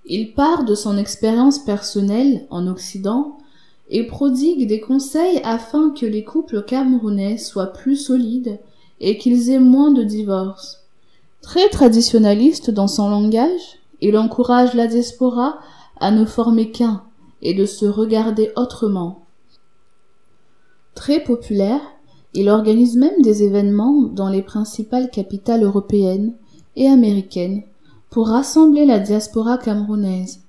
Il 0.04 0.34
part 0.34 0.64
de 0.64 0.74
son 0.74 0.98
expérience 0.98 1.58
personnelle 1.58 2.46
en 2.50 2.66
Occident 2.66 3.38
et 3.88 4.06
prodigue 4.06 4.66
des 4.66 4.80
conseils 4.80 5.40
afin 5.44 5.90
que 5.90 6.06
les 6.06 6.24
couples 6.24 6.64
camerounais 6.64 7.38
soient 7.38 7.72
plus 7.72 7.96
solides 7.96 8.58
et 9.00 9.16
qu'ils 9.16 9.50
aient 9.50 9.60
moins 9.60 9.92
de 9.92 10.02
divorces. 10.02 10.83
Très 11.44 11.68
traditionnaliste 11.68 12.70
dans 12.70 12.88
son 12.88 13.10
langage, 13.10 13.78
il 14.00 14.16
encourage 14.16 14.72
la 14.72 14.86
diaspora 14.86 15.58
à 16.00 16.10
ne 16.10 16.24
former 16.24 16.70
qu'un 16.70 17.02
et 17.42 17.52
de 17.52 17.66
se 17.66 17.84
regarder 17.84 18.50
autrement. 18.56 19.26
Très 20.94 21.20
populaire, 21.20 21.82
il 22.32 22.48
organise 22.48 22.96
même 22.96 23.20
des 23.20 23.42
événements 23.42 24.04
dans 24.04 24.30
les 24.30 24.40
principales 24.40 25.10
capitales 25.10 25.62
européennes 25.62 26.32
et 26.76 26.88
américaines 26.88 27.62
pour 28.08 28.28
rassembler 28.28 28.86
la 28.86 28.98
diaspora 28.98 29.58
camerounaise. 29.58 30.40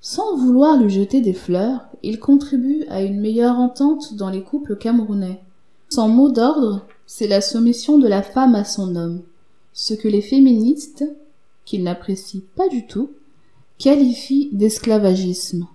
Sans 0.00 0.36
vouloir 0.36 0.76
lui 0.76 0.88
jeter 0.88 1.20
des 1.20 1.34
fleurs, 1.34 1.80
il 2.04 2.20
contribue 2.20 2.84
à 2.90 3.02
une 3.02 3.20
meilleure 3.20 3.58
entente 3.58 4.14
dans 4.14 4.30
les 4.30 4.44
couples 4.44 4.76
camerounais. 4.76 5.40
Son 5.88 6.08
mot 6.08 6.30
d'ordre, 6.30 6.86
c'est 7.06 7.26
la 7.26 7.40
soumission 7.40 7.98
de 7.98 8.06
la 8.06 8.22
femme 8.22 8.54
à 8.54 8.62
son 8.62 8.94
homme, 8.94 9.22
ce 9.72 9.94
que 9.94 10.08
les 10.08 10.22
féministes, 10.22 11.04
qu'il 11.64 11.82
n'apprécient 11.82 12.42
pas 12.56 12.68
du 12.68 12.86
tout, 12.86 13.10
qualifient 13.78 14.50
d'esclavagisme. 14.52 15.66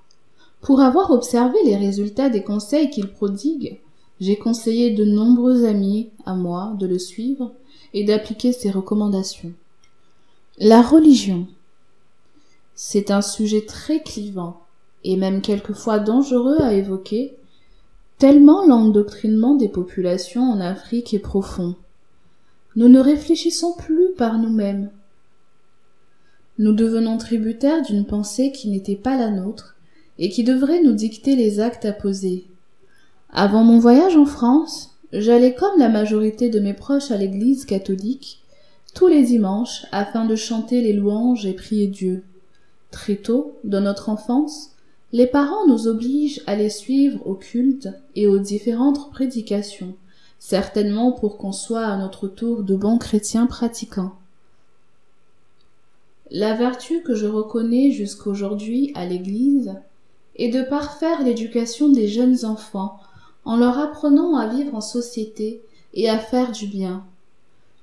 Pour 0.61 0.81
avoir 0.81 1.11
observé 1.11 1.57
les 1.65 1.75
résultats 1.75 2.29
des 2.29 2.43
conseils 2.43 2.89
qu'il 2.89 3.07
prodigue, 3.07 3.79
j'ai 4.19 4.37
conseillé 4.37 4.91
de 4.91 5.05
nombreux 5.05 5.65
amis 5.65 6.09
à 6.25 6.35
moi 6.35 6.75
de 6.79 6.87
le 6.87 6.99
suivre 6.99 7.53
et 7.93 8.03
d'appliquer 8.03 8.53
ses 8.53 8.71
recommandations. 8.71 9.53
La 10.57 10.81
religion. 10.81 11.47
C'est 12.75 13.11
un 13.11 13.21
sujet 13.21 13.65
très 13.65 14.01
clivant 14.01 14.61
et 15.03 15.17
même 15.17 15.41
quelquefois 15.41 15.99
dangereux 15.99 16.61
à 16.61 16.73
évoquer, 16.73 17.35
tellement 18.17 18.65
l'endoctrinement 18.65 19.55
des 19.55 19.67
populations 19.67 20.43
en 20.43 20.59
Afrique 20.59 21.13
est 21.13 21.19
profond. 21.19 21.75
Nous 22.75 22.89
ne 22.89 22.99
réfléchissons 22.99 23.73
plus 23.77 24.13
par 24.17 24.39
nous-mêmes. 24.39 24.89
Nous 26.57 26.73
devenons 26.73 27.17
tributaires 27.17 27.81
d'une 27.83 28.05
pensée 28.05 28.51
qui 28.51 28.69
n'était 28.69 28.95
pas 28.95 29.17
la 29.17 29.29
nôtre 29.29 29.75
et 30.19 30.29
qui 30.29 30.43
devrait 30.43 30.81
nous 30.81 30.93
dicter 30.93 31.35
les 31.35 31.59
actes 31.59 31.85
à 31.85 31.93
poser. 31.93 32.45
Avant 33.31 33.63
mon 33.63 33.79
voyage 33.79 34.15
en 34.15 34.25
France, 34.25 34.95
j'allais 35.11 35.53
comme 35.53 35.79
la 35.79 35.89
majorité 35.89 36.49
de 36.49 36.59
mes 36.59 36.73
proches 36.73 37.11
à 37.11 37.17
l'église 37.17 37.65
catholique 37.65 38.43
tous 38.93 39.07
les 39.07 39.23
dimanches 39.23 39.85
afin 39.91 40.25
de 40.25 40.35
chanter 40.35 40.81
les 40.81 40.93
louanges 40.93 41.45
et 41.45 41.53
prier 41.53 41.87
Dieu. 41.87 42.23
Très 42.91 43.15
tôt, 43.15 43.57
dans 43.63 43.81
notre 43.81 44.09
enfance, 44.09 44.71
les 45.11 45.27
parents 45.27 45.67
nous 45.67 45.87
obligent 45.87 46.41
à 46.45 46.55
les 46.55 46.69
suivre 46.69 47.25
au 47.25 47.33
culte 47.33 47.89
et 48.15 48.27
aux 48.27 48.37
différentes 48.37 49.11
prédications, 49.11 49.95
certainement 50.45 51.13
pour 51.13 51.37
qu'on 51.37 51.53
soit 51.53 51.85
à 51.85 51.95
notre 51.95 52.27
tour 52.27 52.63
de 52.63 52.75
bons 52.75 52.97
chrétiens 52.97 53.45
pratiquants. 53.45 54.11
La 56.31 56.53
vertu 56.53 57.01
que 57.01 57.15
je 57.15 57.27
reconnais 57.27 57.91
jusqu'aujourd'hui 57.91 58.91
à 58.93 59.05
l'Église 59.05 59.73
est 60.35 60.49
de 60.49 60.61
parfaire 60.61 61.23
l'éducation 61.23 61.87
des 61.87 62.09
jeunes 62.09 62.43
enfants 62.43 62.99
en 63.45 63.55
leur 63.55 63.79
apprenant 63.79 64.35
à 64.35 64.47
vivre 64.47 64.75
en 64.75 64.81
société 64.81 65.61
et 65.93 66.09
à 66.09 66.19
faire 66.19 66.51
du 66.51 66.67
bien. 66.67 67.05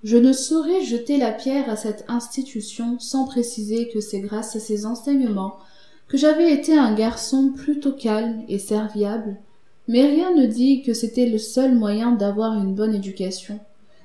Je 0.05 0.19
ne 0.19 0.35
saurais 0.35 0.85
jeter 0.85 1.17
la 1.17 1.33
pierre 1.33 1.71
à 1.71 1.77
cette 1.77 2.05
institution 2.09 2.99
sans 2.99 3.25
préciser 3.25 3.89
que 3.89 4.03
c'est 4.03 4.21
grâce 4.21 4.55
à 4.55 4.61
ces 4.61 4.85
enseignements 4.85 5.57
que 6.09 6.19
j'avais 6.19 6.53
été 6.53 6.77
un 6.77 6.95
garçon 6.95 7.55
plutôt 7.57 7.93
calme 7.93 8.43
et 8.49 8.59
serviable, 8.59 9.39
mais 9.91 10.07
rien 10.07 10.33
ne 10.33 10.47
dit 10.47 10.83
que 10.83 10.95
c'était 10.95 11.27
le 11.27 11.39
seul 11.39 11.75
moyen 11.75 12.13
d'avoir 12.13 12.57
une 12.57 12.77
bonne 12.77 12.95
éducation, 12.95 13.59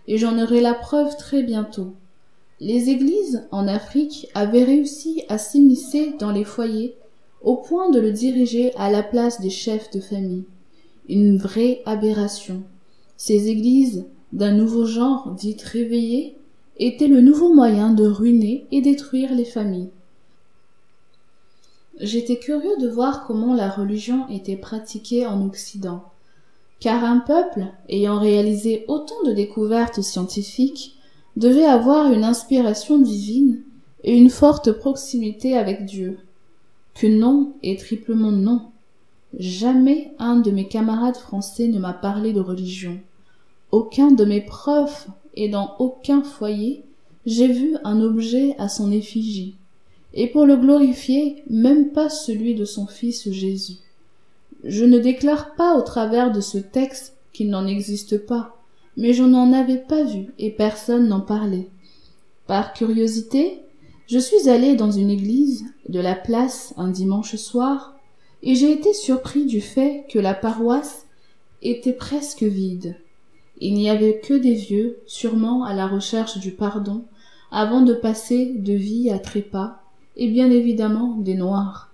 et 0.07 0.17
j'en 0.17 0.41
aurai 0.41 0.59
la 0.59 0.73
preuve 0.73 1.15
très 1.15 1.43
bientôt. 1.43 1.93
Les 2.59 2.89
églises 2.89 3.43
en 3.51 3.67
Afrique 3.67 4.27
avaient 4.33 4.63
réussi 4.63 5.21
à 5.29 5.37
s'immiscer 5.37 6.13
dans 6.17 6.31
les 6.31 6.43
foyers 6.43 6.95
au 7.43 7.57
point 7.57 7.91
de 7.91 7.99
le 7.99 8.11
diriger 8.11 8.73
à 8.77 8.89
la 8.89 9.03
place 9.03 9.39
des 9.39 9.51
chefs 9.51 9.91
de 9.91 9.99
famille. 9.99 10.45
Une 11.07 11.37
vraie 11.37 11.83
aberration. 11.85 12.63
Ces 13.15 13.49
églises, 13.49 14.05
d'un 14.33 14.53
nouveau 14.53 14.87
genre 14.87 15.35
dites 15.37 15.61
réveillées, 15.61 16.35
étaient 16.79 17.07
le 17.07 17.21
nouveau 17.21 17.53
moyen 17.53 17.93
de 17.93 18.07
ruiner 18.07 18.65
et 18.71 18.81
détruire 18.81 19.35
les 19.35 19.45
familles. 19.45 19.91
J'étais 21.99 22.37
curieux 22.37 22.75
de 22.79 22.89
voir 22.89 23.25
comment 23.25 23.53
la 23.53 23.69
religion 23.69 24.27
était 24.27 24.57
pratiquée 24.57 25.25
en 25.25 25.45
Occident, 25.45 26.03
car 26.81 27.05
un 27.05 27.19
peuple 27.19 27.67
ayant 27.87 28.19
réalisé 28.19 28.83
autant 28.89 29.23
de 29.25 29.31
découvertes 29.31 30.01
scientifiques 30.01 30.97
devait 31.37 31.65
avoir 31.65 32.11
une 32.11 32.25
inspiration 32.25 32.99
divine 32.99 33.61
et 34.03 34.17
une 34.17 34.29
forte 34.29 34.73
proximité 34.73 35.57
avec 35.57 35.85
Dieu. 35.85 36.19
Que 36.95 37.07
non 37.07 37.53
et 37.63 37.77
triplement 37.77 38.31
non. 38.31 38.71
Jamais 39.37 40.13
un 40.19 40.37
de 40.37 40.51
mes 40.51 40.67
camarades 40.67 41.17
français 41.17 41.67
ne 41.67 41.79
m'a 41.79 41.93
parlé 41.93 42.33
de 42.33 42.41
religion. 42.41 42.99
Aucun 43.71 44.11
de 44.11 44.25
mes 44.25 44.41
profs 44.41 45.07
et 45.33 45.49
dans 45.49 45.75
aucun 45.79 46.23
foyer 46.23 46.83
j'ai 47.25 47.47
vu 47.47 47.75
un 47.83 48.01
objet 48.01 48.55
à 48.59 48.69
son 48.69 48.91
effigie 48.91 49.55
et 50.15 50.27
pour 50.27 50.45
le 50.45 50.55
glorifier, 50.55 51.43
même 51.49 51.89
pas 51.89 52.09
celui 52.09 52.55
de 52.55 52.63
son 52.63 52.87
Fils 52.87 53.29
Jésus. 53.29 53.77
Je 54.63 54.85
ne 54.85 54.97
déclare 54.97 55.55
pas 55.55 55.77
au 55.77 55.81
travers 55.81 56.31
de 56.31 56.39
ce 56.39 56.57
texte 56.57 57.17
qu'il 57.33 57.49
n'en 57.49 57.67
existe 57.67 58.25
pas, 58.25 58.57
mais 58.95 59.13
je 59.13 59.23
n'en 59.23 59.51
avais 59.51 59.77
pas 59.77 60.03
vu 60.03 60.33
et 60.39 60.51
personne 60.51 61.09
n'en 61.09 61.19
parlait. 61.19 61.67
Par 62.47 62.73
curiosité, 62.73 63.59
je 64.07 64.17
suis 64.17 64.49
allé 64.49 64.75
dans 64.75 64.91
une 64.91 65.09
église 65.09 65.65
de 65.89 65.99
la 65.99 66.15
place 66.15 66.73
un 66.77 66.89
dimanche 66.89 67.35
soir, 67.35 67.95
et 68.41 68.55
j'ai 68.55 68.71
été 68.71 68.93
surpris 68.93 69.45
du 69.45 69.59
fait 69.59 70.05
que 70.09 70.19
la 70.19 70.33
paroisse 70.33 71.07
était 71.61 71.93
presque 71.93 72.43
vide. 72.43 72.95
Il 73.59 73.73
n'y 73.73 73.89
avait 73.89 74.19
que 74.19 74.33
des 74.33 74.53
vieux, 74.53 74.99
sûrement 75.07 75.63
à 75.63 75.73
la 75.73 75.87
recherche 75.87 76.37
du 76.37 76.51
pardon, 76.51 77.05
avant 77.51 77.81
de 77.81 77.93
passer 77.93 78.53
de 78.53 78.73
vie 78.73 79.09
à 79.09 79.17
trépas 79.17 79.81
et 80.17 80.27
bien 80.27 80.49
évidemment 80.49 81.17
des 81.17 81.35
Noirs. 81.35 81.93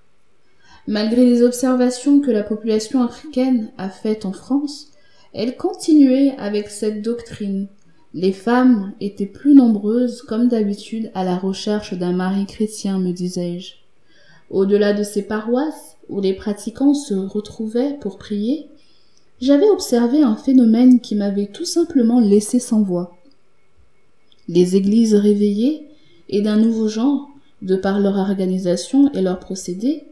Malgré 0.87 1.25
les 1.25 1.43
observations 1.43 2.19
que 2.21 2.31
la 2.31 2.43
population 2.43 3.03
africaine 3.03 3.71
a 3.77 3.89
faites 3.89 4.25
en 4.25 4.33
France, 4.33 4.91
elle 5.33 5.55
continuait 5.55 6.35
avec 6.37 6.69
cette 6.69 7.01
doctrine. 7.01 7.67
Les 8.13 8.33
femmes 8.33 8.93
étaient 8.99 9.25
plus 9.25 9.53
nombreuses, 9.53 10.21
comme 10.21 10.49
d'habitude, 10.49 11.11
à 11.13 11.23
la 11.23 11.37
recherche 11.37 11.93
d'un 11.93 12.11
mari 12.11 12.45
chrétien, 12.45 12.99
me 12.99 13.11
disais-je. 13.11 13.75
Au-delà 14.49 14.93
de 14.93 15.03
ces 15.03 15.21
paroisses, 15.21 15.97
où 16.09 16.19
les 16.19 16.33
pratiquants 16.33 16.93
se 16.93 17.13
retrouvaient 17.13 17.97
pour 18.01 18.17
prier, 18.17 18.67
j'avais 19.39 19.69
observé 19.69 20.21
un 20.21 20.35
phénomène 20.35 20.99
qui 20.99 21.15
m'avait 21.15 21.47
tout 21.47 21.65
simplement 21.65 22.19
laissé 22.19 22.59
sans 22.59 22.81
voix. 22.81 23.15
Les 24.49 24.75
églises 24.75 25.15
réveillées 25.15 25.87
et 26.27 26.41
d'un 26.41 26.57
nouveau 26.57 26.89
genre 26.89 27.30
de 27.61 27.75
par 27.75 27.99
leur 27.99 28.17
organisation 28.17 29.11
et 29.13 29.21
leurs 29.21 29.39
procédés, 29.39 30.03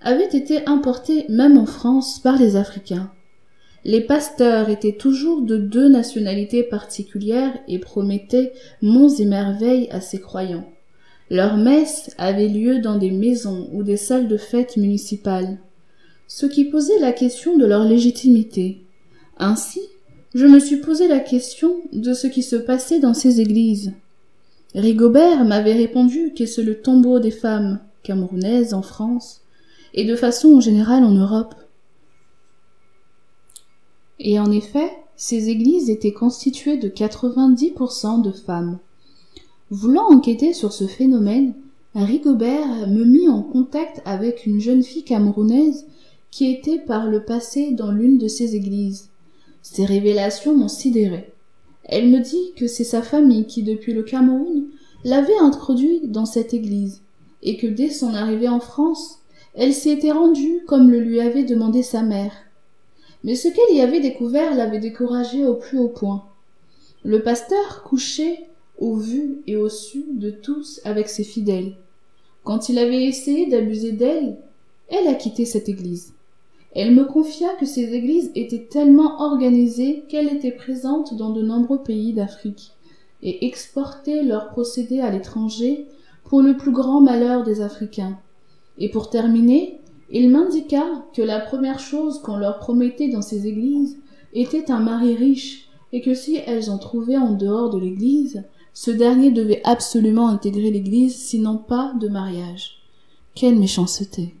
avaient 0.00 0.24
été 0.24 0.66
importés 0.66 1.26
même 1.28 1.58
en 1.58 1.66
France 1.66 2.18
par 2.18 2.38
les 2.38 2.56
Africains. 2.56 3.10
Les 3.84 4.00
pasteurs 4.00 4.68
étaient 4.68 4.96
toujours 4.96 5.42
de 5.42 5.56
deux 5.56 5.88
nationalités 5.88 6.62
particulières 6.62 7.58
et 7.66 7.78
promettaient 7.78 8.52
monts 8.80 9.08
et 9.08 9.24
merveilles 9.24 9.88
à 9.90 10.00
ses 10.00 10.20
croyants. 10.20 10.68
Leurs 11.30 11.56
messes 11.56 12.10
avaient 12.18 12.48
lieu 12.48 12.78
dans 12.78 12.96
des 12.96 13.10
maisons 13.10 13.68
ou 13.72 13.82
des 13.82 13.96
salles 13.96 14.28
de 14.28 14.36
fête 14.36 14.76
municipales, 14.76 15.58
ce 16.28 16.46
qui 16.46 16.66
posait 16.66 16.98
la 17.00 17.12
question 17.12 17.56
de 17.56 17.66
leur 17.66 17.84
légitimité. 17.84 18.84
Ainsi, 19.38 19.80
je 20.34 20.46
me 20.46 20.60
suis 20.60 20.76
posé 20.76 21.08
la 21.08 21.20
question 21.20 21.82
de 21.92 22.12
ce 22.12 22.26
qui 22.26 22.42
se 22.42 22.56
passait 22.56 23.00
dans 23.00 23.14
ces 23.14 23.40
églises. 23.40 23.92
Rigobert 24.74 25.44
m'avait 25.44 25.74
répondu 25.74 26.32
que 26.36 26.46
c'est 26.46 26.62
le 26.62 26.80
tombeau 26.80 27.18
des 27.18 27.30
femmes 27.30 27.80
camerounaises 28.02 28.72
en 28.72 28.82
France 28.82 29.42
et 29.94 30.04
de 30.04 30.16
façon 30.16 30.60
générale 30.60 31.04
en 31.04 31.12
Europe. 31.12 31.54
Et 34.18 34.38
en 34.38 34.50
effet, 34.50 34.90
ces 35.16 35.50
églises 35.50 35.90
étaient 35.90 36.12
constituées 36.12 36.78
de 36.78 36.88
90% 36.88 38.22
de 38.22 38.32
femmes. 38.32 38.78
Voulant 39.70 40.10
enquêter 40.10 40.52
sur 40.52 40.72
ce 40.72 40.86
phénomène, 40.86 41.54
Rigobert 41.94 42.88
me 42.88 43.04
mit 43.04 43.28
en 43.28 43.42
contact 43.42 44.00
avec 44.06 44.46
une 44.46 44.60
jeune 44.60 44.82
fille 44.82 45.04
camerounaise 45.04 45.86
qui 46.30 46.50
était 46.50 46.78
par 46.78 47.06
le 47.06 47.22
passé 47.22 47.72
dans 47.72 47.90
l'une 47.90 48.16
de 48.16 48.28
ces 48.28 48.56
églises. 48.56 49.10
Ces 49.60 49.84
révélations 49.84 50.56
m'ont 50.56 50.68
sidéré. 50.68 51.32
Elle 51.84 52.08
me 52.08 52.20
dit 52.20 52.52
que 52.56 52.66
c'est 52.66 52.84
sa 52.84 53.02
famille 53.02 53.46
qui, 53.46 53.62
depuis 53.62 53.92
le 53.92 54.02
Cameroun, 54.02 54.66
l'avait 55.04 55.38
introduit 55.38 56.00
dans 56.04 56.26
cette 56.26 56.54
église, 56.54 57.02
et 57.42 57.56
que 57.56 57.66
dès 57.66 57.90
son 57.90 58.14
arrivée 58.14 58.48
en 58.48 58.60
France, 58.60 59.18
elle 59.54 59.74
s'y 59.74 59.90
était 59.90 60.12
rendue 60.12 60.62
comme 60.66 60.90
le 60.90 61.00
lui 61.00 61.20
avait 61.20 61.44
demandé 61.44 61.82
sa 61.82 62.02
mère. 62.02 62.32
Mais 63.24 63.34
ce 63.34 63.48
qu'elle 63.48 63.76
y 63.76 63.80
avait 63.80 64.00
découvert 64.00 64.54
l'avait 64.54 64.78
découragée 64.78 65.44
au 65.44 65.54
plus 65.54 65.78
haut 65.78 65.88
point. 65.88 66.24
Le 67.04 67.22
pasteur 67.22 67.82
couchait 67.82 68.46
au 68.78 68.96
vu 68.96 69.42
et 69.46 69.56
au 69.56 69.68
su 69.68 70.04
de 70.12 70.30
tous 70.30 70.80
avec 70.84 71.08
ses 71.08 71.24
fidèles. 71.24 71.74
Quand 72.44 72.68
il 72.68 72.78
avait 72.78 73.04
essayé 73.04 73.46
d'abuser 73.46 73.92
d'elle, 73.92 74.36
elle 74.88 75.06
a 75.08 75.14
quitté 75.14 75.44
cette 75.44 75.68
église. 75.68 76.12
Elle 76.74 76.94
me 76.94 77.04
confia 77.04 77.54
que 77.60 77.66
ces 77.66 77.94
églises 77.94 78.30
étaient 78.34 78.66
tellement 78.70 79.20
organisées 79.20 80.04
qu'elles 80.08 80.32
étaient 80.32 80.52
présentes 80.52 81.14
dans 81.16 81.30
de 81.30 81.42
nombreux 81.42 81.82
pays 81.82 82.14
d'Afrique 82.14 82.72
et 83.22 83.46
exportaient 83.46 84.22
leurs 84.22 84.48
procédés 84.48 85.00
à 85.00 85.10
l'étranger 85.10 85.86
pour 86.24 86.40
le 86.40 86.56
plus 86.56 86.72
grand 86.72 87.00
malheur 87.00 87.44
des 87.44 87.60
Africains. 87.60 88.18
Et 88.78 88.90
pour 88.90 89.10
terminer, 89.10 89.80
il 90.10 90.30
m'indiqua 90.30 91.04
que 91.14 91.22
la 91.22 91.40
première 91.40 91.78
chose 91.78 92.20
qu'on 92.20 92.36
leur 92.36 92.58
promettait 92.58 93.08
dans 93.08 93.22
ces 93.22 93.46
églises 93.46 93.98
était 94.32 94.70
un 94.70 94.80
mari 94.80 95.14
riche 95.14 95.68
et 95.92 96.00
que 96.00 96.14
si 96.14 96.36
elles 96.36 96.70
en 96.70 96.78
trouvaient 96.78 97.18
en 97.18 97.32
dehors 97.32 97.70
de 97.70 97.78
l'église, 97.78 98.44
ce 98.72 98.90
dernier 98.90 99.30
devait 99.30 99.60
absolument 99.64 100.28
intégrer 100.28 100.70
l'église 100.70 101.14
sinon 101.14 101.58
pas 101.58 101.92
de 102.00 102.08
mariage. 102.08 102.78
Quelle 103.34 103.58
méchanceté. 103.58 104.34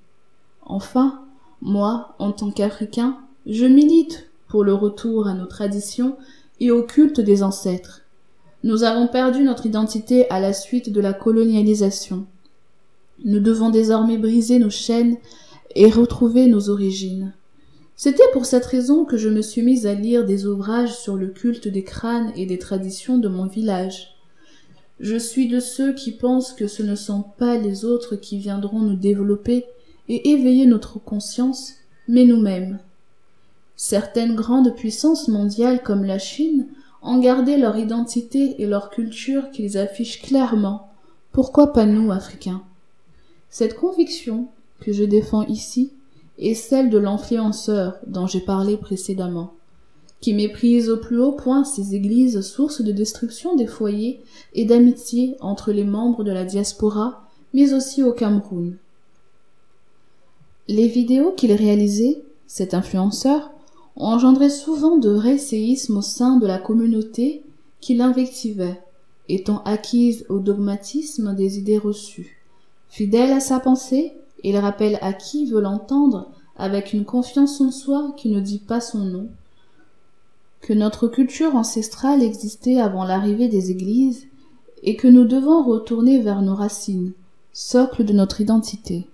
Enfin, 0.64 1.20
moi, 1.62 2.16
en 2.18 2.32
tant 2.32 2.50
qu'Africain, 2.50 3.16
je 3.46 3.64
milite 3.64 4.28
pour 4.48 4.64
le 4.64 4.74
retour 4.74 5.28
à 5.28 5.34
nos 5.34 5.46
traditions 5.46 6.16
et 6.58 6.72
au 6.72 6.82
culte 6.82 7.20
des 7.20 7.44
ancêtres. 7.44 8.02
Nous 8.64 8.82
avons 8.82 9.06
perdu 9.06 9.44
notre 9.44 9.64
identité 9.64 10.28
à 10.28 10.40
la 10.40 10.52
suite 10.52 10.92
de 10.92 11.00
la 11.00 11.12
colonialisation. 11.12 12.26
Nous 13.24 13.38
devons 13.38 13.70
désormais 13.70 14.18
briser 14.18 14.58
nos 14.58 14.70
chaînes 14.70 15.16
et 15.76 15.88
retrouver 15.88 16.48
nos 16.48 16.68
origines. 16.68 17.32
C'était 17.94 18.30
pour 18.32 18.44
cette 18.44 18.66
raison 18.66 19.04
que 19.04 19.16
je 19.16 19.28
me 19.28 19.40
suis 19.40 19.62
mise 19.62 19.86
à 19.86 19.94
lire 19.94 20.26
des 20.26 20.46
ouvrages 20.46 20.96
sur 20.96 21.14
le 21.14 21.28
culte 21.28 21.68
des 21.68 21.84
crânes 21.84 22.32
et 22.34 22.46
des 22.46 22.58
traditions 22.58 23.18
de 23.18 23.28
mon 23.28 23.46
village. 23.46 24.16
Je 24.98 25.16
suis 25.16 25.46
de 25.46 25.60
ceux 25.60 25.94
qui 25.94 26.10
pensent 26.10 26.52
que 26.52 26.66
ce 26.66 26.82
ne 26.82 26.96
sont 26.96 27.24
pas 27.38 27.56
les 27.56 27.84
autres 27.84 28.16
qui 28.16 28.38
viendront 28.38 28.80
nous 28.80 28.96
développer 28.96 29.66
et 30.08 30.30
éveiller 30.30 30.66
notre 30.66 30.98
conscience, 30.98 31.74
mais 32.08 32.24
nous-mêmes. 32.24 32.78
Certaines 33.76 34.34
grandes 34.34 34.74
puissances 34.74 35.28
mondiales 35.28 35.82
comme 35.82 36.04
la 36.04 36.18
Chine 36.18 36.66
ont 37.02 37.18
gardé 37.18 37.56
leur 37.56 37.76
identité 37.76 38.62
et 38.62 38.66
leur 38.66 38.90
culture 38.90 39.50
qu'ils 39.50 39.76
affichent 39.78 40.22
clairement. 40.22 40.88
Pourquoi 41.32 41.72
pas 41.72 41.86
nous, 41.86 42.12
Africains? 42.12 42.62
Cette 43.50 43.74
conviction 43.74 44.48
que 44.80 44.92
je 44.92 45.04
défends 45.04 45.46
ici 45.46 45.92
est 46.38 46.54
celle 46.54 46.90
de 46.90 46.98
l'influenceur 46.98 47.98
dont 48.06 48.26
j'ai 48.26 48.40
parlé 48.40 48.76
précédemment, 48.76 49.54
qui 50.20 50.32
méprise 50.34 50.88
au 50.88 50.96
plus 50.96 51.18
haut 51.20 51.32
point 51.32 51.64
ces 51.64 51.94
églises 51.94 52.40
sources 52.40 52.82
de 52.82 52.92
destruction 52.92 53.56
des 53.56 53.66
foyers 53.66 54.20
et 54.54 54.64
d'amitié 54.64 55.36
entre 55.40 55.72
les 55.72 55.84
membres 55.84 56.24
de 56.24 56.32
la 56.32 56.44
diaspora, 56.44 57.26
mais 57.52 57.74
aussi 57.74 58.02
au 58.02 58.12
Cameroun. 58.12 58.76
Les 60.74 60.88
vidéos 60.88 61.32
qu'il 61.32 61.52
réalisait, 61.52 62.24
cet 62.46 62.72
influenceur, 62.72 63.50
ont 63.94 64.18
souvent 64.48 64.96
de 64.96 65.10
vrais 65.10 65.36
séismes 65.36 65.98
au 65.98 66.00
sein 66.00 66.38
de 66.38 66.46
la 66.46 66.56
communauté 66.56 67.42
qui 67.82 67.94
l'invectivait, 67.94 68.80
étant 69.28 69.62
acquise 69.64 70.24
au 70.30 70.38
dogmatisme 70.38 71.34
des 71.34 71.58
idées 71.58 71.76
reçues. 71.76 72.42
Fidèle 72.88 73.32
à 73.32 73.40
sa 73.40 73.60
pensée, 73.60 74.14
il 74.44 74.56
rappelle 74.56 74.98
à 75.02 75.12
qui 75.12 75.44
veut 75.44 75.60
l'entendre, 75.60 76.30
avec 76.56 76.94
une 76.94 77.04
confiance 77.04 77.60
en 77.60 77.70
soi 77.70 78.14
qui 78.16 78.30
ne 78.30 78.40
dit 78.40 78.60
pas 78.60 78.80
son 78.80 79.00
nom, 79.00 79.28
que 80.62 80.72
notre 80.72 81.06
culture 81.06 81.54
ancestrale 81.54 82.22
existait 82.22 82.80
avant 82.80 83.04
l'arrivée 83.04 83.48
des 83.48 83.70
églises 83.70 84.24
et 84.82 84.96
que 84.96 85.08
nous 85.08 85.26
devons 85.26 85.62
retourner 85.62 86.18
vers 86.18 86.40
nos 86.40 86.54
racines, 86.54 87.12
socle 87.52 88.06
de 88.06 88.14
notre 88.14 88.40
identité. 88.40 89.06